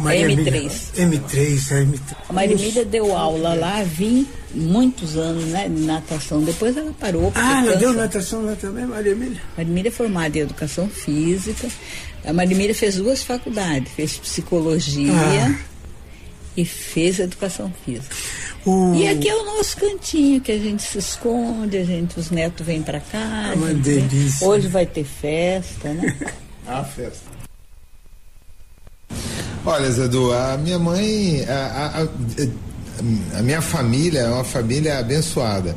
[0.00, 0.72] Maria M3.
[0.96, 2.16] M3, é M3.
[2.28, 6.42] A Maria Emília deu aula lá 20, muitos anos, né, de natação.
[6.42, 7.32] Depois ela parou.
[7.34, 7.78] Ah, ela cansa.
[7.78, 9.40] deu natação lá também, Maria Emília?
[9.56, 11.68] Maria Emília é formada em educação física.
[12.24, 15.12] A Maria Emília fez duas faculdades, fez psicologia
[15.46, 15.58] ah.
[16.56, 18.14] e fez educação física.
[18.66, 18.94] Uh.
[18.94, 22.66] E aqui é o nosso cantinho que a gente se esconde, a gente, os netos
[22.66, 23.50] vêm para cá.
[23.52, 24.46] É uma delícia.
[24.46, 26.14] Hoje vai ter festa, né?
[26.66, 27.39] a festa.
[29.64, 35.76] Olha, Zedu, a minha mãe, a, a, a, minha família é uma família abençoada.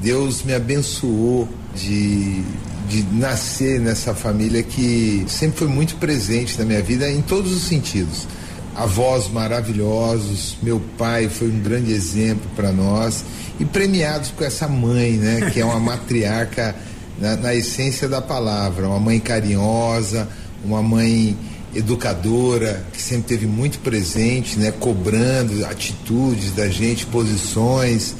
[0.00, 2.42] Deus me abençoou de,
[2.88, 7.62] de nascer nessa família que sempre foi muito presente na minha vida em todos os
[7.62, 8.28] sentidos.
[8.76, 13.24] Avós maravilhosos, meu pai foi um grande exemplo para nós
[13.58, 16.76] e premiados com essa mãe, né, que é uma matriarca
[17.18, 20.28] na, na essência da palavra, uma mãe carinhosa,
[20.64, 21.36] uma mãe
[21.76, 28.14] educadora, que sempre teve muito presente, né, cobrando atitudes da gente, posições,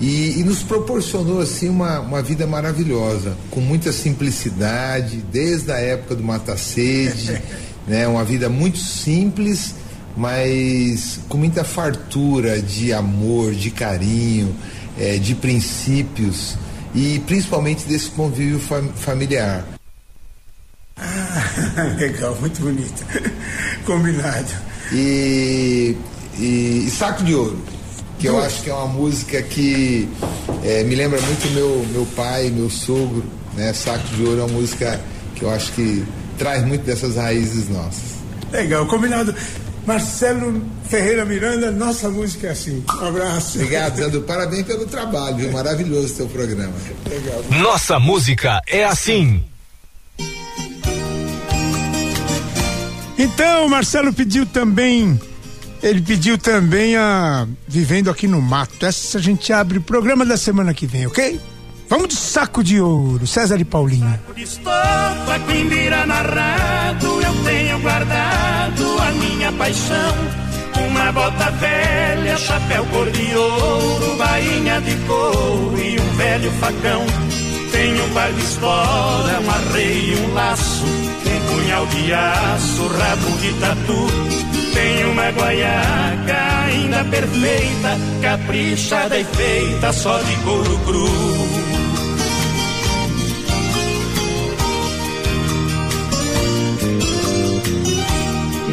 [0.00, 6.14] e, e, nos proporcionou assim uma, uma vida maravilhosa, com muita simplicidade, desde a época
[6.14, 7.42] do mata-sede,
[7.86, 9.74] né, uma vida muito simples,
[10.16, 14.54] mas com muita fartura de amor, de carinho,
[14.98, 16.56] é, de princípios
[16.94, 19.64] e principalmente desse convívio fam familiar.
[20.96, 21.47] Ah,
[21.98, 23.04] legal, muito bonito.
[23.84, 24.48] Combinado.
[24.92, 25.96] E,
[26.38, 27.60] e, e, Saco de Ouro,
[28.18, 30.08] que eu acho que é uma música que
[30.64, 33.24] é, me lembra muito meu, meu pai, meu sogro.
[33.54, 33.72] Né?
[33.72, 35.00] Saco de Ouro é uma música
[35.34, 36.04] que eu acho que
[36.38, 38.18] traz muito dessas raízes nossas.
[38.50, 39.34] Legal, combinado.
[39.86, 42.84] Marcelo Ferreira Miranda, nossa música é assim.
[42.86, 43.58] Um abraço.
[43.58, 46.74] Obrigado, Zé Parabéns pelo trabalho, maravilhoso seu programa.
[47.08, 47.42] Legal.
[47.62, 49.42] Nossa música é assim.
[53.18, 55.20] Então, Marcelo pediu também,
[55.82, 58.86] ele pediu também a Vivendo Aqui no Mato.
[58.86, 61.40] Essa a gente abre o programa da semana que vem, ok?
[61.88, 64.08] Vamos de saco de ouro, César e Paulinho.
[64.08, 70.14] Saco de estopa, quem vira narrado, eu tenho guardado a minha paixão.
[70.86, 77.27] Uma bota velha, chapéu cor de ouro, bainha de couro e um velho facão.
[77.78, 80.84] Tenho um par de espora, um arreio um laço
[81.48, 84.06] punhal de aço, rabo de tatu.
[84.74, 91.08] Tem uma guaiaca ainda perfeita, caprichada e feita só de couro cru.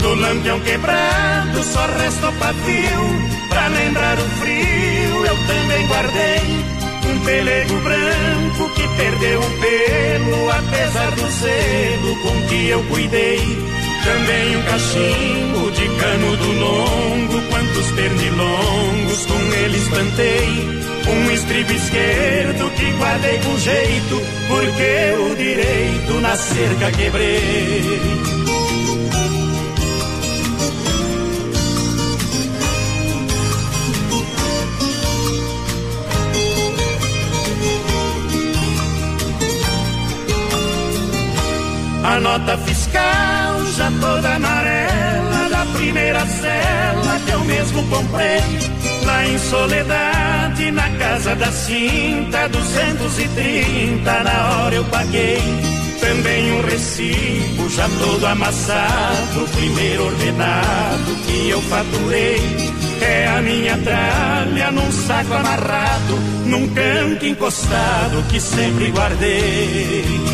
[0.02, 6.75] Do lampião quebrado só resta o pavio, pra lembrar o frio eu também guardei um
[7.26, 13.40] pelego branco que perdeu o pelo, apesar do zelo com que eu cuidei.
[14.06, 20.86] Também um cachimbo de cano do longo, quantos pernilongos com ele espantei.
[21.08, 28.35] Um estribo esquerdo que guardei com jeito, porque o direito na cerca quebrei.
[42.08, 48.42] A nota fiscal já toda amarela da primeira cela que eu mesmo comprei.
[49.04, 55.42] Lá em Soledade, na casa da cinta, 230 na hora eu paguei.
[56.00, 62.40] Também um recibo já todo amassado, o primeiro ordenado que eu faturei.
[63.02, 70.25] É a minha tralha num saco amarrado, num canto encostado que sempre guardei.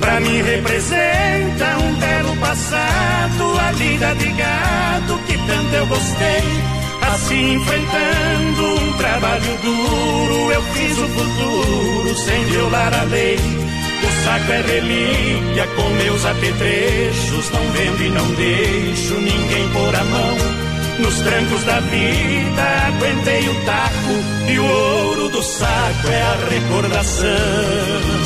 [0.00, 6.74] Pra mim representa um belo passado, a vida de gado que tanto eu gostei.
[7.14, 13.36] Assim enfrentando um trabalho duro, eu fiz o futuro sem violar a lei.
[13.36, 20.04] O saco é relíquia com meus apetrechos, não vendo e não deixo ninguém pôr a
[20.04, 20.53] mão.
[20.98, 28.24] Nos trancos da vida aguentei o taco e o ouro do saco é a recordação.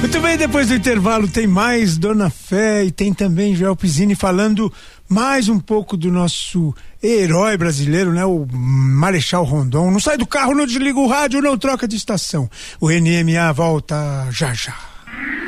[0.00, 4.70] Muito bem, depois do intervalo tem mais Dona Fé e tem também Joel Pizzini falando
[5.08, 8.22] mais um pouco do nosso herói brasileiro, né?
[8.26, 9.90] O Marechal Rondon.
[9.90, 12.50] Não sai do carro, não desliga o rádio, não troca de estação.
[12.78, 14.76] O NMA volta já já.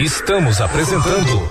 [0.01, 1.51] Estamos apresentando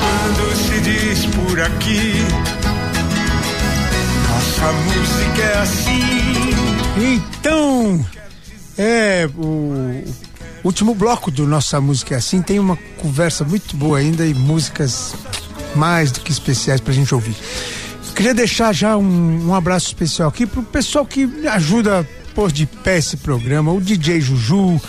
[1.61, 2.13] Aqui,
[4.27, 6.01] nossa música é assim.
[6.97, 8.05] Então,
[8.75, 10.03] é o
[10.63, 15.13] último bloco do nossa música é assim tem uma conversa muito boa ainda e músicas
[15.75, 17.35] mais do que especiais pra gente ouvir.
[18.15, 22.65] Queria deixar já um, um abraço especial aqui pro pessoal que ajuda a pôr de
[22.65, 24.81] pé esse programa, o DJ Juju,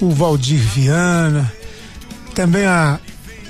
[0.00, 1.50] o Valdir Viana,
[2.34, 3.00] também a,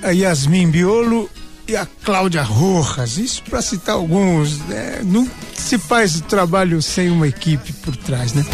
[0.00, 1.28] a Yasmin Biolo
[1.68, 3.18] e a Cláudia Rojas.
[3.18, 4.58] Isso para citar alguns.
[4.60, 5.00] Né?
[5.04, 8.44] Não se faz o trabalho sem uma equipe por trás, né?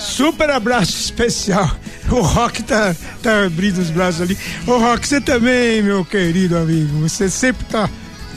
[0.00, 1.70] Super abraço especial.
[2.10, 4.38] O Rock tá, tá abrindo os braços ali.
[4.66, 7.00] Ô Rock, você também, meu querido amigo.
[7.00, 7.88] Você sempre tá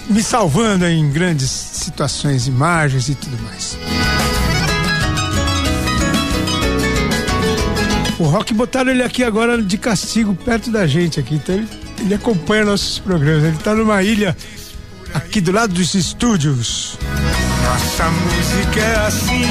[0.10, 3.78] me salvando em grandes situações, imagens e tudo mais.
[8.18, 11.36] O Rock botaram ele aqui agora de castigo perto da gente aqui.
[11.36, 11.68] Então ele,
[12.06, 13.44] ele acompanha nossos programas.
[13.44, 14.38] Ele tá numa ilha
[15.14, 16.98] aqui do lado dos estúdios.
[17.64, 19.44] Nossa música é assim.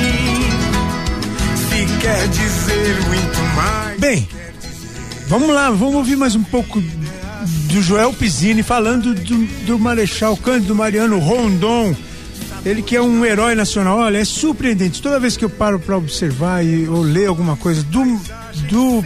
[1.68, 3.98] Se quer dizer muito mais.
[3.98, 4.28] Bem,
[5.26, 10.74] vamos lá, vamos ouvir mais um pouco do Joel Pizzini falando do, do Marechal Cândido
[10.74, 11.94] Mariano Rondon.
[12.64, 15.02] Ele que é um herói nacional, olha, é surpreendente.
[15.02, 18.02] Toda vez que eu paro para observar e ou ler alguma coisa do,
[18.68, 19.04] do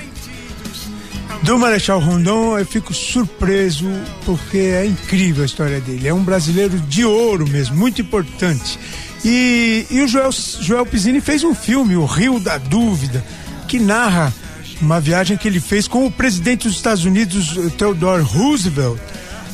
[1.42, 3.86] do Marechal Rondon, eu fico surpreso
[4.24, 6.08] porque é incrível a história dele.
[6.08, 8.78] É um brasileiro de ouro mesmo, muito importante.
[9.24, 13.24] E, e o Joel, Joel Pizzini fez um filme, O Rio da Dúvida,
[13.66, 14.32] que narra
[14.80, 18.98] uma viagem que ele fez com o presidente dos Estados Unidos, Theodore Roosevelt,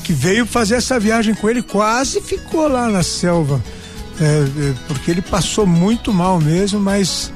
[0.03, 3.63] que veio fazer essa viagem com ele, quase ficou lá na selva,
[4.21, 7.33] é, é, porque ele passou muito mal mesmo, mas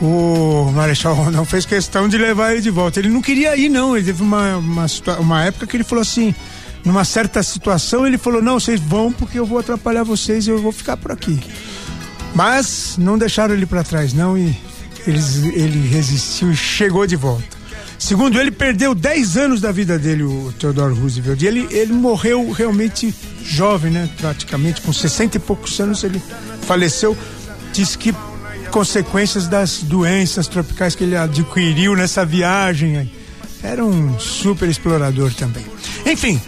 [0.00, 2.98] o Marechal Rondon fez questão de levar ele de volta.
[2.98, 3.96] Ele não queria ir, não.
[3.96, 4.86] Ele teve uma, uma,
[5.18, 6.34] uma época que ele falou assim:
[6.84, 10.58] numa certa situação, ele falou: não, vocês vão porque eu vou atrapalhar vocês e eu
[10.60, 11.40] vou ficar por aqui.
[12.34, 14.56] Mas não deixaram ele para trás, não, e
[15.06, 17.54] eles, ele resistiu e chegou de volta.
[17.96, 21.40] Segundo ele, perdeu 10 anos da vida dele, o Theodore Roosevelt.
[21.40, 24.10] E ele, ele morreu realmente jovem, né?
[24.18, 26.20] Praticamente, com 60 e poucos anos ele
[26.62, 27.16] faleceu.
[27.72, 28.12] Diz que
[28.74, 33.08] consequências das doenças tropicais que ele adquiriu nessa viagem.
[33.62, 35.64] Era um super explorador também.
[36.04, 36.42] Enfim,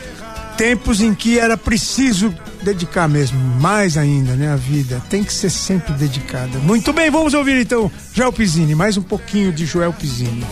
[0.56, 4.52] tempos em que era preciso dedicar mesmo, mais ainda, né?
[4.52, 6.58] A vida tem que ser sempre dedicada.
[6.58, 10.44] Muito bem, vamos ouvir então Joel Pizzini, mais um pouquinho de Joel Pizzini.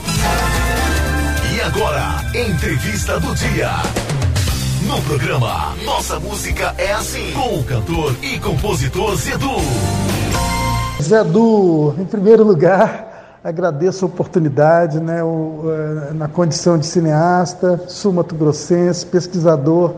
[1.57, 3.73] E agora, entrevista do dia.
[4.87, 9.57] No programa Nossa Música é Assim, com o cantor e compositor Zedu.
[11.05, 15.63] Zedu, em primeiro lugar, agradeço a oportunidade, né, o,
[16.15, 19.97] na condição de cineasta, sul-mato-grossense, pesquisador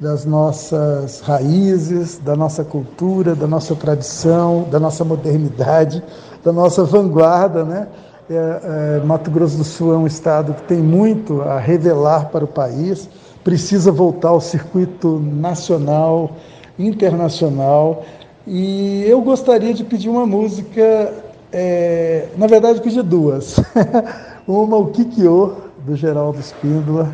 [0.00, 6.02] das nossas raízes, da nossa cultura, da nossa tradição, da nossa modernidade,
[6.42, 7.86] da nossa vanguarda, né?
[8.28, 12.44] É, é, Mato Grosso do Sul é um estado que tem muito a revelar para
[12.44, 13.08] o país,
[13.44, 16.32] precisa voltar ao circuito nacional,
[16.78, 18.02] internacional,
[18.46, 21.12] e eu gostaria de pedir uma música,
[21.50, 23.56] é, na verdade, pedir duas.
[24.46, 27.10] uma, o Kikyo, do Geraldo Espíndola,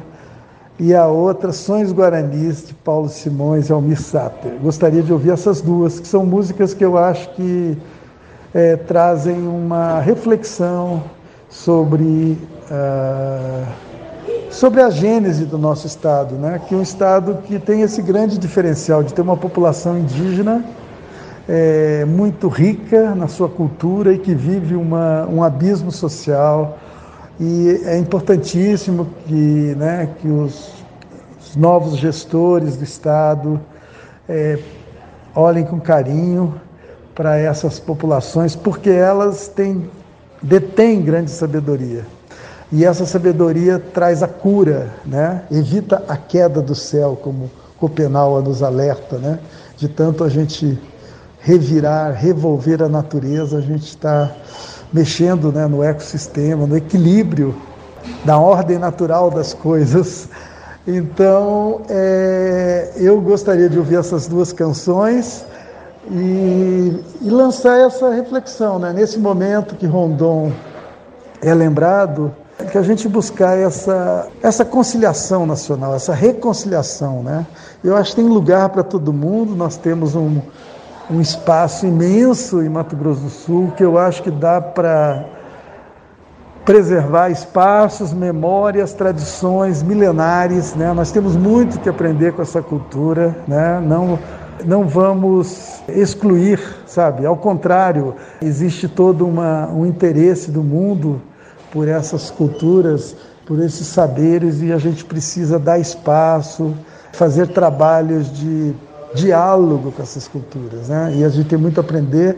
[0.78, 4.54] e a outra, Sonhos Guaranis, de Paulo Simões e Almir Sater.
[4.60, 7.78] Gostaria de ouvir essas duas, que são músicas que eu acho que
[8.52, 11.02] é, trazem uma reflexão
[11.48, 12.38] sobre,
[12.70, 13.66] uh,
[14.50, 16.60] sobre a gênese do nosso Estado, né?
[16.66, 20.64] que é um Estado que tem esse grande diferencial de ter uma população indígena
[21.48, 26.78] é, muito rica na sua cultura e que vive uma, um abismo social.
[27.38, 30.72] E é importantíssimo que, né, que os,
[31.40, 33.60] os novos gestores do Estado
[34.28, 34.58] é,
[35.34, 36.54] olhem com carinho
[37.14, 39.90] para essas populações, porque elas têm,
[40.42, 42.04] detêm grande sabedoria.
[42.72, 45.42] E essa sabedoria traz a cura, né?
[45.50, 49.40] evita a queda do céu, como Copenau nos alerta, né?
[49.76, 50.78] de tanto a gente
[51.40, 54.30] revirar, revolver a natureza, a gente está
[54.92, 57.54] mexendo né, no ecossistema, no equilíbrio
[58.24, 60.28] da ordem natural das coisas.
[60.86, 65.44] Então, é, eu gostaria de ouvir essas duas canções
[66.10, 68.92] e, e lançar essa reflexão, né?
[68.92, 70.52] nesse momento que Rondon
[71.42, 72.34] é lembrado,
[72.70, 77.22] que a gente buscar essa, essa conciliação nacional, essa reconciliação.
[77.22, 77.46] Né?
[77.82, 80.40] Eu acho que tem lugar para todo mundo, nós temos um,
[81.10, 85.24] um espaço imenso em Mato Grosso do Sul que eu acho que dá para
[86.64, 90.74] preservar espaços, memórias, tradições milenares.
[90.74, 90.92] Né?
[90.92, 93.36] Nós temos muito que aprender com essa cultura.
[93.48, 93.80] Né?
[93.84, 94.18] Não,
[94.64, 97.26] não vamos excluir, sabe?
[97.26, 101.20] Ao contrário, existe todo uma, um interesse do mundo
[101.72, 106.72] por essas culturas, por esses saberes, e a gente precisa dar espaço,
[107.12, 108.74] fazer trabalhos de
[109.14, 110.88] diálogo com essas culturas.
[110.88, 111.14] Né?
[111.16, 112.36] E a gente tem muito a aprender,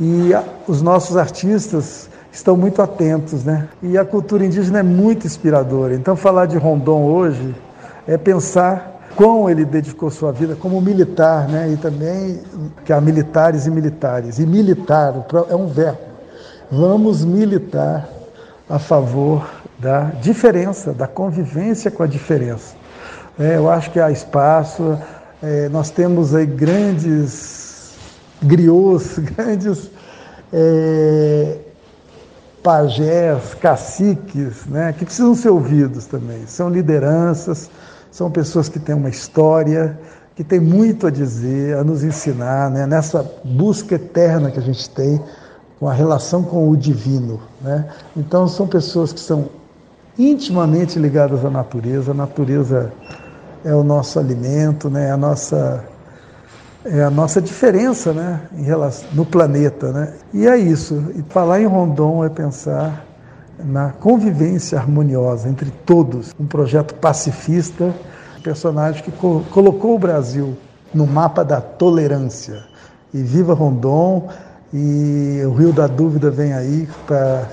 [0.00, 0.30] e
[0.66, 3.68] os nossos artistas estão muito atentos, né?
[3.82, 5.94] E a cultura indígena é muito inspiradora.
[5.94, 7.54] Então, falar de Rondon hoje
[8.06, 11.70] é pensar quão ele dedicou sua vida como militar, né?
[11.70, 12.40] E também
[12.84, 14.38] que há militares e militares.
[14.38, 15.14] E militar
[15.50, 15.98] é um verbo.
[16.70, 18.08] Vamos militar
[18.68, 19.46] a favor
[19.78, 22.74] da diferença, da convivência com a diferença.
[23.38, 24.98] É, eu acho que há espaço.
[25.42, 27.94] É, nós temos aí grandes
[28.42, 29.90] griots, grandes
[30.52, 31.58] é,
[32.62, 36.46] pajés, caciques, né, que precisam ser ouvidos também.
[36.46, 37.68] São lideranças,
[38.10, 39.98] são pessoas que têm uma história,
[40.36, 44.88] que têm muito a dizer, a nos ensinar, né, nessa busca eterna que a gente
[44.90, 45.20] tem
[45.80, 47.40] com a relação com o divino.
[47.60, 47.88] Né?
[48.16, 49.48] Então, são pessoas que são
[50.16, 52.92] intimamente ligadas à natureza, a natureza
[53.64, 55.84] é o nosso alimento, né, é a nossa
[56.84, 59.92] é a nossa diferença né, em relação, no planeta.
[59.92, 60.12] Né?
[60.32, 61.12] E é isso.
[61.14, 63.04] E falar em Rondon é pensar
[63.64, 66.34] na convivência harmoniosa entre todos.
[66.38, 67.94] Um projeto pacifista,
[68.42, 70.56] personagem que co colocou o Brasil
[70.92, 72.64] no mapa da tolerância.
[73.14, 74.28] E viva Rondon!
[74.74, 77.46] E o Rio da Dúvida vem aí para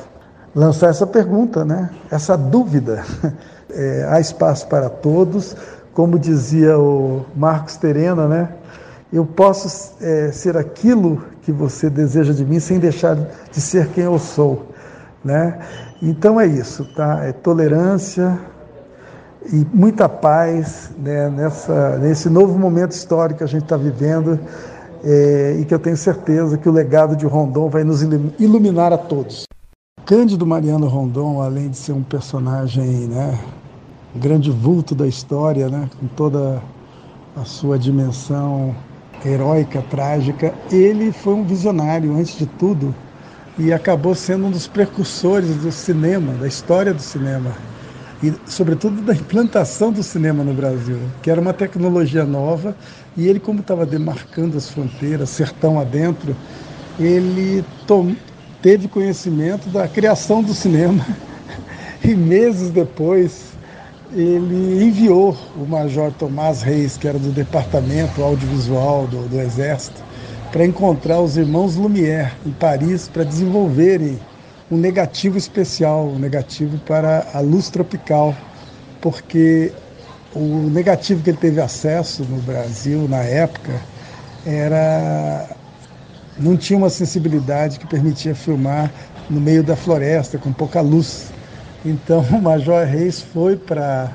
[0.55, 1.89] lançar essa pergunta, né?
[2.10, 3.03] essa dúvida.
[3.72, 5.55] É, há espaço para todos,
[6.00, 8.50] como dizia o Marcos Terena, né?
[9.12, 13.18] eu posso é, ser aquilo que você deseja de mim sem deixar
[13.52, 14.68] de ser quem eu sou,
[15.26, 15.60] né?
[16.02, 17.26] Então é isso, tá?
[17.26, 18.39] É tolerância
[19.52, 21.30] e muita paz né?
[21.30, 24.39] Nessa, nesse novo momento histórico que a gente está vivendo
[25.04, 28.02] é, e que eu tenho certeza que o legado de Rondon vai nos
[28.39, 29.43] iluminar a todos.
[30.06, 33.38] Cândido Mariano Rondon, além de ser um personagem, né,
[34.16, 36.62] um grande vulto da história, né, com toda
[37.36, 38.76] a sua dimensão
[39.26, 40.53] heróica, trágica.
[40.72, 42.93] Ele foi um visionário, antes de tudo,
[43.57, 47.53] e acabou sendo um dos precursores do cinema, da história do cinema.
[48.22, 52.76] E, sobretudo, da implantação do cinema no Brasil, que era uma tecnologia nova.
[53.16, 56.36] E ele, como estava demarcando as fronteiras, sertão adentro,
[56.99, 57.64] ele
[58.62, 61.05] teve conhecimento da criação do cinema.
[62.01, 63.49] E meses depois,
[64.12, 70.03] ele enviou o Major Tomás Reis, que era do Departamento Audiovisual do, do Exército,
[70.51, 74.20] para encontrar os irmãos Lumière em Paris para desenvolverem
[74.72, 78.36] um negativo especial, um negativo para a luz tropical,
[78.99, 79.72] porque
[80.34, 83.72] o negativo que ele teve acesso no Brasil na época
[84.45, 85.47] era
[86.38, 88.89] não tinha uma sensibilidade que permitia filmar
[89.30, 91.32] no meio da floresta com pouca luz.
[91.86, 94.11] Então o Major Reis foi para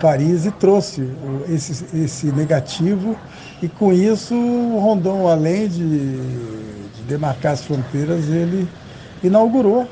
[0.00, 1.08] Paris e trouxe
[1.48, 3.16] esse, esse negativo,
[3.62, 8.68] e com isso o Rondon, além de, de demarcar as fronteiras, ele
[9.22, 9.88] inaugurou,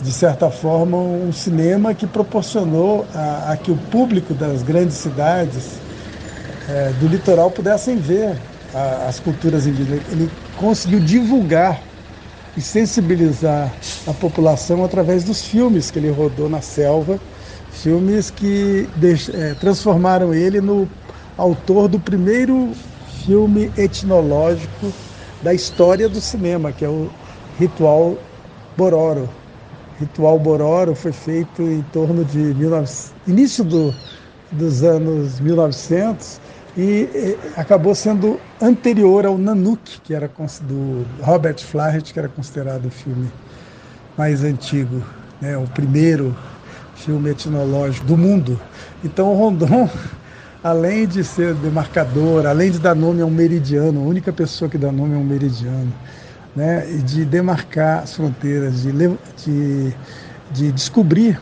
[0.00, 5.80] de certa forma, um cinema que proporcionou a, a que o público das grandes cidades
[6.68, 8.36] é, do litoral pudessem ver
[8.74, 10.02] a, as culturas indígenas.
[10.12, 11.80] Ele conseguiu divulgar
[12.56, 13.72] e sensibilizar
[14.06, 17.20] a população através dos filmes que ele rodou na selva,
[17.70, 18.88] filmes que
[19.34, 20.88] é, transformaram ele no
[21.36, 22.72] autor do primeiro
[23.24, 24.92] filme etnológico
[25.42, 27.10] da história do cinema, que é o
[27.58, 28.16] Ritual
[28.76, 29.28] Bororo.
[30.00, 32.90] Ritual Bororo foi feito em torno de 19...
[33.26, 33.94] início do,
[34.50, 36.40] dos anos 1900
[36.76, 40.30] e acabou sendo anterior ao Nanook, que era
[40.62, 43.30] do Robert Flaherty, que era considerado o filme
[44.16, 45.02] mais antigo,
[45.40, 46.36] né, o primeiro
[46.94, 48.60] filme etnológico do mundo.
[49.02, 49.88] Então o Rondon,
[50.62, 54.76] além de ser demarcador, além de dar nome a um meridiano, a única pessoa que
[54.76, 55.92] dá nome a um meridiano,
[56.54, 59.94] né, e de demarcar as fronteiras, de, de,
[60.50, 61.40] de descobrir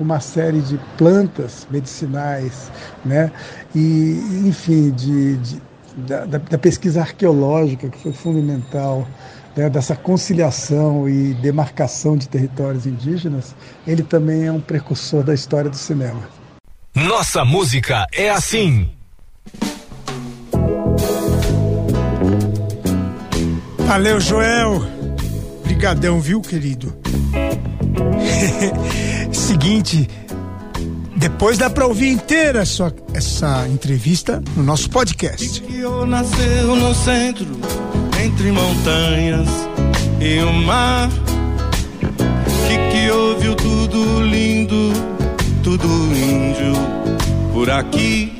[0.00, 2.70] uma série de plantas medicinais,
[3.04, 3.30] né,
[3.74, 9.06] e enfim, de, de da, da, pesquisa arqueológica que foi fundamental,
[9.56, 13.54] né, dessa conciliação e demarcação de territórios indígenas,
[13.86, 16.22] ele também é um precursor da história do cinema.
[16.94, 18.90] Nossa música é assim.
[23.78, 24.80] Valeu, Joel.
[25.64, 26.96] Brigadão, viu, querido?
[29.32, 30.08] Seguinte,
[31.16, 35.60] depois dá pra ouvir inteira essa, essa entrevista no nosso podcast.
[35.60, 37.46] Kikyo nasceu no centro,
[38.24, 39.48] entre montanhas
[40.20, 41.08] e o mar.
[42.66, 44.92] Kikyo viu tudo lindo,
[45.62, 46.72] tudo índio
[47.52, 48.32] por aqui.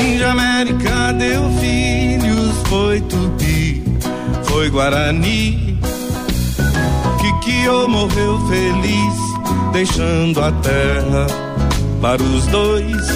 [0.00, 3.82] Índia América deu filhos, foi tupi,
[4.44, 5.71] foi Guarani.
[7.42, 9.14] Kikyo morreu feliz,
[9.72, 11.26] deixando a terra
[12.00, 13.06] para os dois.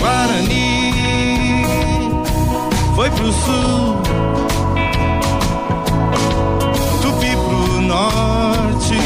[0.00, 0.92] Guarani
[2.96, 3.96] foi pro sul,
[7.00, 8.98] Tupi pro norte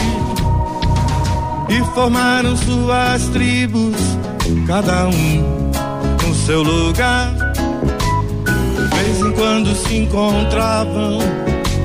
[1.68, 3.97] e formaram suas tribos,
[4.66, 5.70] cada um
[6.26, 7.30] no seu lugar.
[8.45, 11.18] De vez em quando se encontravam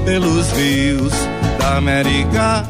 [0.06, 1.14] pelos rios
[1.60, 2.64] da América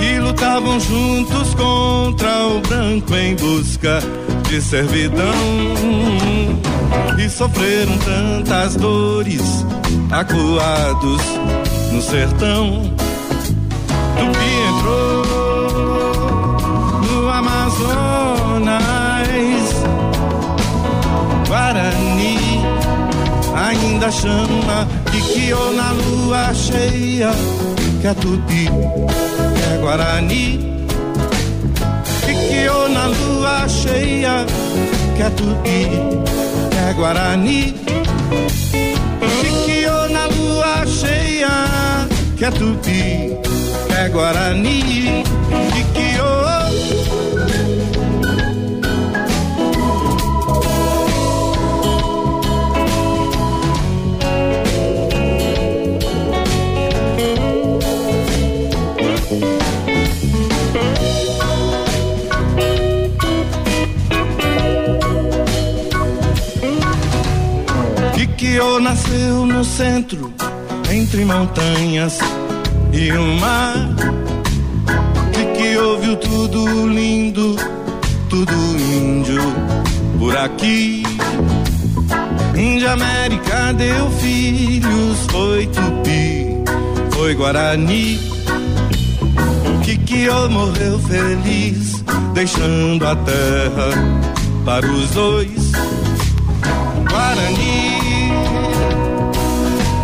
[0.00, 4.00] e lutavam juntos contra o branco em busca
[4.48, 5.34] de servidão
[7.18, 9.64] e sofreram tantas dores
[10.10, 11.22] acuados
[11.92, 12.82] no sertão.
[14.18, 15.22] Tupi entrou
[17.02, 18.82] no Amazonas,
[21.48, 22.62] Guarani
[23.54, 24.86] ainda chama
[25.32, 27.32] Kikyo na lua cheia,
[28.02, 30.60] que é Tupi, que é Guarani.
[32.20, 34.44] Kikyo na lua cheia,
[35.16, 35.88] que é Tupi,
[36.70, 37.74] que é Guarani.
[39.40, 42.06] Kikyo na lua cheia,
[42.36, 43.32] que é Tupi,
[43.88, 45.24] que é Guarani.
[68.42, 70.34] Kikyo nasceu no centro,
[70.90, 72.18] entre montanhas
[72.92, 73.94] e o mar.
[75.32, 77.54] Kikyo viu tudo lindo,
[78.28, 79.40] tudo índio
[80.18, 81.04] por aqui.
[82.56, 86.64] Índia América deu filhos, foi Tupi,
[87.12, 88.18] foi Guarani.
[89.84, 92.02] Kikyo morreu feliz,
[92.34, 93.88] deixando a terra
[94.64, 95.70] para os dois.
[97.08, 97.71] Guarani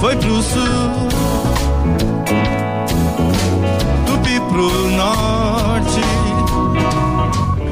[0.01, 1.09] foi pro sul,
[4.07, 6.01] Tupi pro norte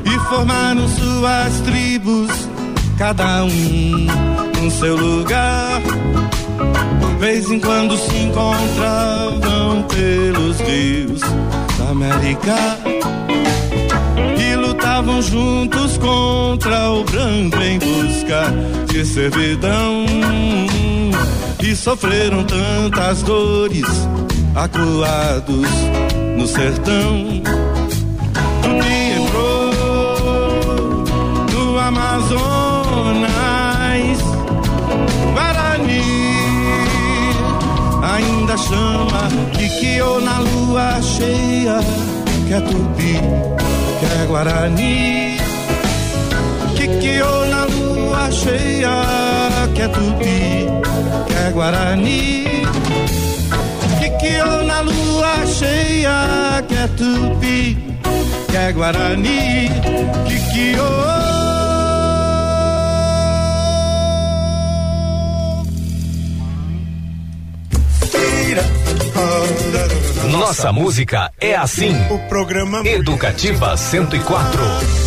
[0.04, 2.30] e formaram suas tribos,
[2.98, 4.06] cada um
[4.62, 5.80] no seu lugar.
[7.00, 11.20] De vez em quando se encontravam pelos rios
[11.78, 12.56] da América
[14.38, 18.52] e lutavam juntos contra o branco em busca
[18.92, 20.04] de servidão
[21.66, 23.86] e sofreram tantas dores
[24.54, 25.68] acuados
[26.36, 27.42] no sertão.
[28.62, 29.72] Tupi entrou
[31.52, 33.28] no Amazonas,
[35.32, 36.02] Guarani
[38.14, 41.80] ainda chama Kikyo na lua cheia,
[42.46, 43.20] que é Tupi,
[43.98, 45.36] que é Guarani.
[46.76, 49.25] Kikyo na lua cheia,
[49.76, 50.66] que é Tupi,
[51.26, 52.44] que é Guarani.
[54.00, 57.76] Kikyo na lua cheia, que é Tupi,
[58.50, 59.68] que é Guarani.
[60.26, 60.86] Kikyo.
[70.30, 71.94] Nossa música é assim.
[72.10, 75.05] O programa Educativa 104.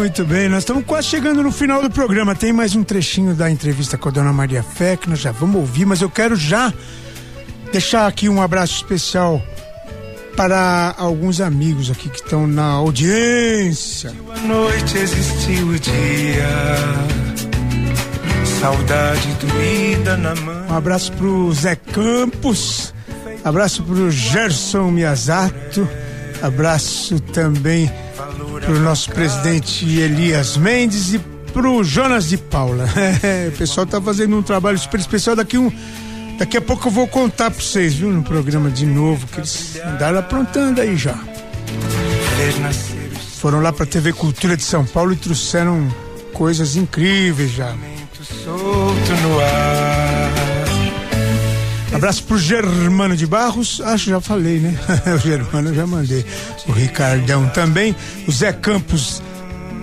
[0.00, 2.34] Muito bem, nós estamos quase chegando no final do programa.
[2.34, 5.56] Tem mais um trechinho da entrevista com a dona Maria Fé, que nós já vamos
[5.56, 6.72] ouvir, mas eu quero já
[7.70, 9.42] deixar aqui um abraço especial
[10.34, 14.14] para alguns amigos aqui que estão na audiência.
[14.34, 16.48] A noite existiu o dia,
[18.58, 20.66] saudade doída na mão.
[20.70, 22.94] Um abraço pro Zé Campos,
[23.44, 25.86] abraço pro Gerson Miyazato,
[26.42, 27.90] abraço também
[28.64, 31.18] pro nosso presidente Elias Mendes e
[31.52, 32.84] pro Jonas de Paula.
[33.48, 35.70] o pessoal tá fazendo um trabalho super especial daqui um
[36.40, 39.78] Daqui a pouco eu vou contar pra vocês, viu, no programa de novo, que eles
[39.84, 41.14] andaram aprontando aí já.
[43.36, 45.86] Foram lá pra TV Cultura de São Paulo e trouxeram
[46.32, 47.76] coisas incríveis já.
[48.42, 49.59] Solto no ar.
[52.00, 54.74] Abraço pro Germano de Barros, acho que já falei, né?
[55.14, 56.24] o Germano eu já mandei.
[56.66, 57.94] O Ricardão também,
[58.26, 59.22] o Zé Campos,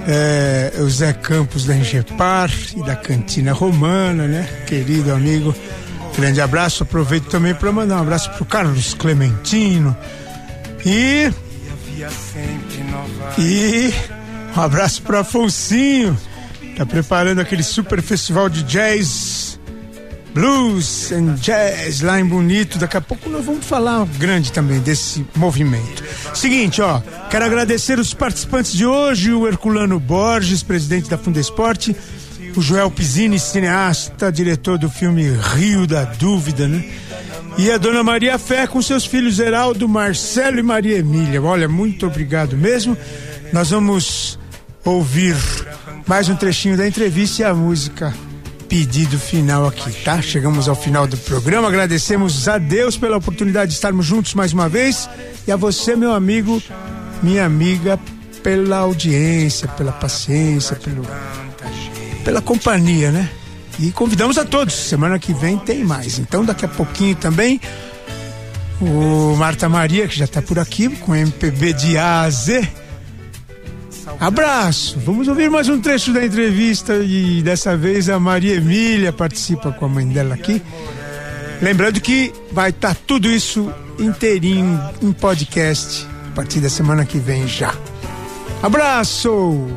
[0.08, 4.50] é, o Zé Campos da Engepar e da Cantina Romana, né?
[4.66, 5.56] Querido amigo.
[6.18, 9.96] Grande abraço, aproveito também para mandar um abraço pro Carlos Clementino.
[10.84, 11.32] E.
[13.38, 13.94] E.
[14.56, 16.18] Um abraço pro Afonsinho.
[16.76, 19.37] Tá preparando aquele super festival de jazz,
[20.38, 22.78] blues and jazz lá em Bonito.
[22.78, 26.04] Daqui a pouco nós vamos falar grande também desse movimento.
[26.36, 31.96] Seguinte, ó, quero agradecer os participantes de hoje, o Herculano Borges, presidente da Fundesporte
[32.56, 36.84] o Joel Pizzini, cineasta, diretor do filme Rio da Dúvida, né?
[37.56, 41.40] E a dona Maria Fé com seus filhos Heraldo, Marcelo e Maria Emília.
[41.40, 42.98] Olha, muito obrigado mesmo.
[43.54, 44.40] Nós vamos
[44.84, 45.36] ouvir
[46.08, 48.12] mais um trechinho da entrevista e a música
[48.68, 50.22] pedido final aqui, tá?
[50.22, 51.68] Chegamos ao final do programa.
[51.68, 55.10] Agradecemos a Deus pela oportunidade de estarmos juntos mais uma vez
[55.48, 56.62] e a você, meu amigo,
[57.24, 58.00] minha amiga,
[58.44, 61.06] pela audiência, pela paciência, pelo
[62.24, 63.30] pela companhia, né?
[63.80, 64.74] E convidamos a todos.
[64.74, 66.20] Semana que vem tem mais.
[66.20, 67.62] Então, daqui a pouquinho também,
[68.82, 72.68] o Marta Maria, que já está por aqui, com MPB de A a Z.
[74.20, 75.00] Abraço.
[75.00, 79.86] Vamos ouvir mais um trecho da entrevista e dessa vez a Maria Emília participa com
[79.86, 80.62] a mãe dela aqui.
[81.62, 87.18] Lembrando que vai estar tá tudo isso inteirinho em podcast a partir da semana que
[87.18, 87.74] vem já.
[88.62, 89.68] Abraço!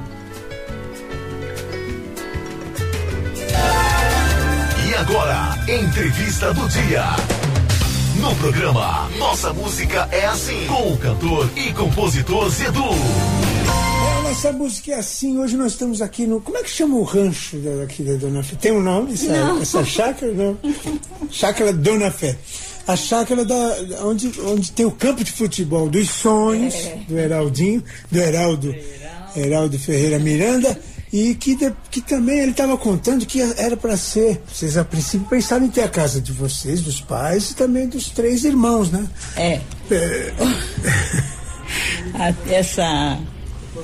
[5.01, 7.05] agora, entrevista do dia.
[8.17, 12.91] No programa Nossa Música é Assim, com o cantor e compositor Zedu.
[14.31, 15.39] Nossa música é assim.
[15.39, 16.41] Hoje nós estamos aqui no.
[16.41, 18.55] Como é que chama o rancho daqui da Dona Fé?
[18.55, 19.15] Tem um nome?
[19.15, 19.61] Essa, não.
[19.61, 20.33] essa chácara?
[20.33, 20.57] Não.
[21.29, 22.39] Chácara Dona Fé.
[22.87, 27.01] A chácara da, onde, onde tem o campo de futebol dos sonhos, é.
[27.09, 28.73] do Heraldinho, do Heraldo,
[29.35, 30.81] Heraldo Ferreira Miranda
[31.13, 34.41] e que, de, que também ele estava contando que era para ser.
[34.47, 38.11] Vocês a princípio pensaram em ter a casa de vocês, dos pais e também dos
[38.11, 39.09] três irmãos, né?
[39.37, 39.61] É.
[39.91, 40.33] é...
[42.55, 43.19] essa.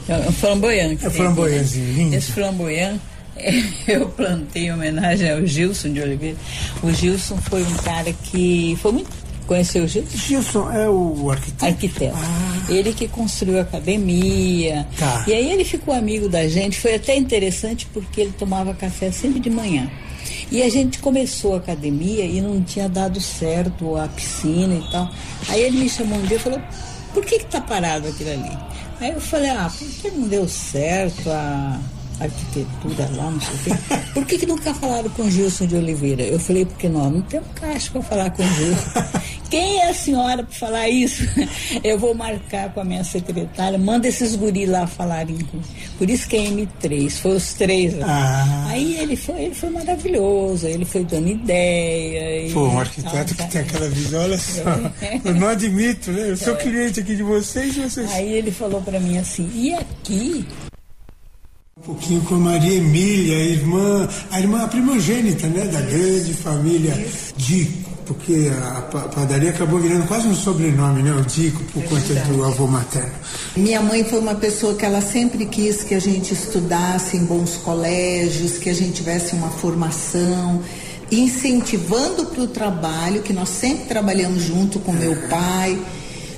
[0.09, 0.99] É um flamboyant.
[1.03, 2.17] É flamboyantzinho, lindo.
[2.17, 2.99] Esse flamboyant
[3.87, 6.37] eu plantei em homenagem ao Gilson de Oliveira.
[6.83, 10.17] O Gilson foi um cara que foi muito Conheceu o Gilson?
[10.17, 11.65] Gilson é o arquiteto.
[11.65, 12.17] Arquiteto.
[12.17, 12.67] Ah.
[12.69, 14.87] Ele que construiu a academia.
[14.99, 15.25] Tá.
[15.27, 16.79] E aí ele ficou amigo da gente.
[16.79, 19.89] Foi até interessante porque ele tomava café sempre de manhã.
[20.51, 25.11] E a gente começou a academia e não tinha dado certo a piscina e tal.
[25.49, 26.61] Aí ele me chamou um dia e falou:
[27.15, 28.59] por que que tá parado aquilo ali?
[29.01, 31.79] Aí eu falei: ah, porque não deu certo a
[32.21, 33.97] arquitetura lá, não sei o quê.
[34.15, 36.23] Por que, que nunca falaram com Gilson de Oliveira?
[36.23, 39.05] Eu falei, porque nós não temos caixa para falar com Gilson.
[39.51, 41.23] Quem é a senhora para falar isso?
[41.85, 45.61] Eu vou marcar com a minha secretária, manda esses guris lá falarem com.
[45.99, 47.95] Por isso que é M3, foi os três.
[48.03, 48.67] Ah.
[48.69, 52.53] Aí ele foi, ele foi maravilhoso, ele foi dando ideia.
[52.53, 54.63] Pô, um arquiteto que tem aquela visão, olha só.
[55.25, 56.31] Eu não admito, né?
[56.31, 58.11] Eu sou cliente aqui de vocês e vocês.
[58.13, 60.47] Aí ele falou para mim assim, e aqui
[61.87, 67.07] pouquinho com a Maria Emília, a irmã, a irmã a primogênita, né, da grande família
[67.37, 68.81] Dico, porque a
[69.15, 72.33] padaria acabou virando quase um sobrenome, né, o Dico, por é conta verdade.
[72.33, 73.13] do avô materno.
[73.57, 77.57] Minha mãe foi uma pessoa que ela sempre quis que a gente estudasse em bons
[77.57, 80.61] colégios, que a gente tivesse uma formação
[81.11, 85.79] incentivando para o trabalho, que nós sempre trabalhamos junto com meu pai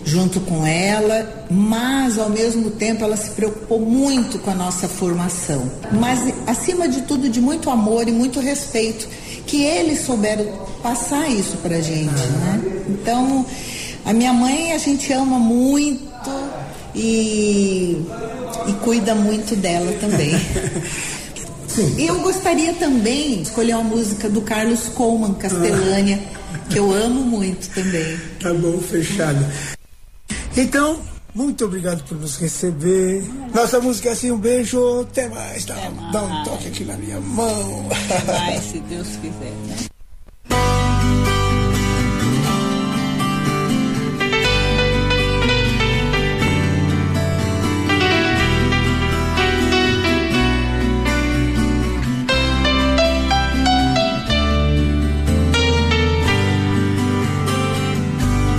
[0.05, 5.71] junto com ela, mas ao mesmo tempo ela se preocupou muito com a nossa formação.
[5.93, 9.09] Mas acima de tudo de muito amor e muito respeito,
[9.47, 10.47] que eles souberam
[10.83, 12.61] passar isso para gente, né?
[12.89, 13.45] Então
[14.09, 16.31] A minha mãe a gente ama muito
[16.95, 18.03] e,
[18.67, 20.31] e cuida muito dela também.
[21.97, 26.19] E eu gostaria também de escolher uma música do Carlos Coleman, Castelânia,
[26.69, 28.19] que eu amo muito também.
[28.43, 29.47] Tá bom, fechado.
[30.61, 31.01] Então,
[31.33, 33.23] muito obrigado por nos receber.
[33.55, 35.65] Nossa música é assim, um beijo, até mais.
[35.65, 35.77] Dá,
[36.13, 37.87] dá um toque aqui na minha mão.
[37.93, 39.53] Até mais, se Deus quiser.
[39.69, 39.88] Né?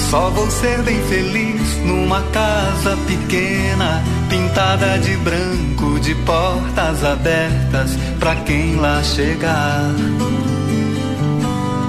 [0.09, 8.35] Só vou ser bem feliz numa casa pequena, pintada de branco, de portas abertas para
[8.37, 9.93] quem lá chegar.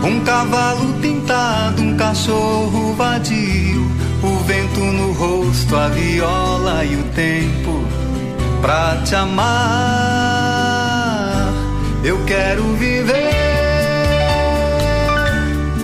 [0.04, 3.90] Um cavalo pintado, um cachorro vadio,
[4.22, 7.82] o vento no rosto, a viola e o tempo
[8.60, 9.48] pra te amar.
[12.04, 13.30] Eu quero viver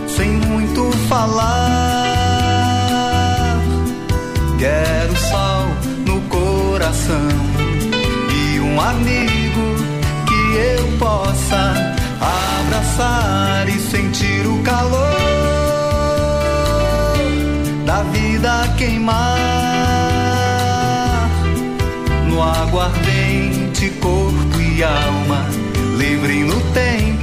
[0.06, 1.65] sem muito falar.
[4.58, 5.66] Quero sol
[6.06, 7.28] no coração
[8.34, 9.76] e um amigo
[10.26, 15.16] que eu possa abraçar e sentir o calor
[17.84, 19.46] da vida queimar
[22.28, 25.46] no aguardente corpo e alma,
[25.96, 27.15] livre no tempo,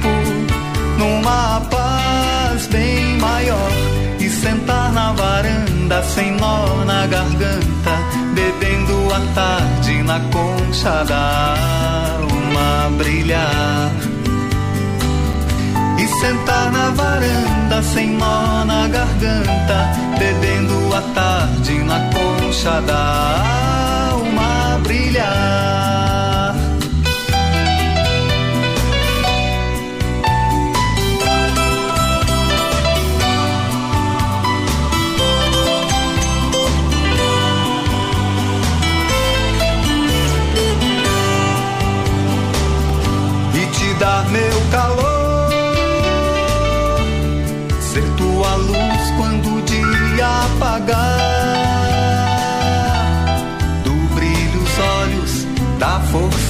[9.34, 11.54] tarde na concha da
[12.18, 13.90] alma brilhar.
[15.98, 19.80] E sentar na varanda sem nó na garganta,
[20.18, 23.02] bebendo a tarde na concha da
[24.12, 26.33] alma brilhar.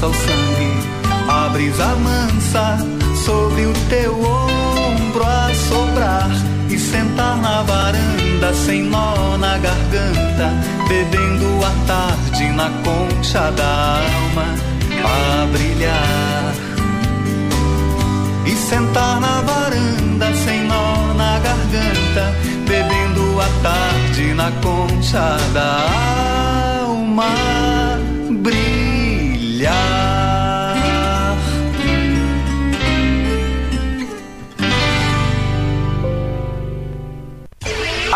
[0.05, 0.73] Força ao sangue,
[1.29, 2.79] a brisa mansa
[3.25, 6.31] sobre o teu ombro a soprar
[6.69, 10.53] e sentar na varanda sem nó na garganta,
[10.89, 14.55] bebendo a tarde na concha da alma
[15.05, 16.55] a brilhar.
[18.47, 22.35] E sentar na varanda sem nó na garganta,
[22.67, 27.84] bebendo a tarde na concha da alma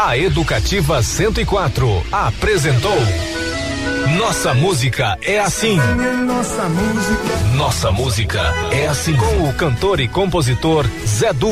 [0.00, 2.96] A Educativa 104 apresentou
[4.16, 5.76] Nossa Música é Assim.
[6.24, 7.56] Nossa música.
[7.56, 8.40] Nossa Música
[8.70, 9.16] é Assim.
[9.16, 11.50] Com o cantor e compositor Zé Du.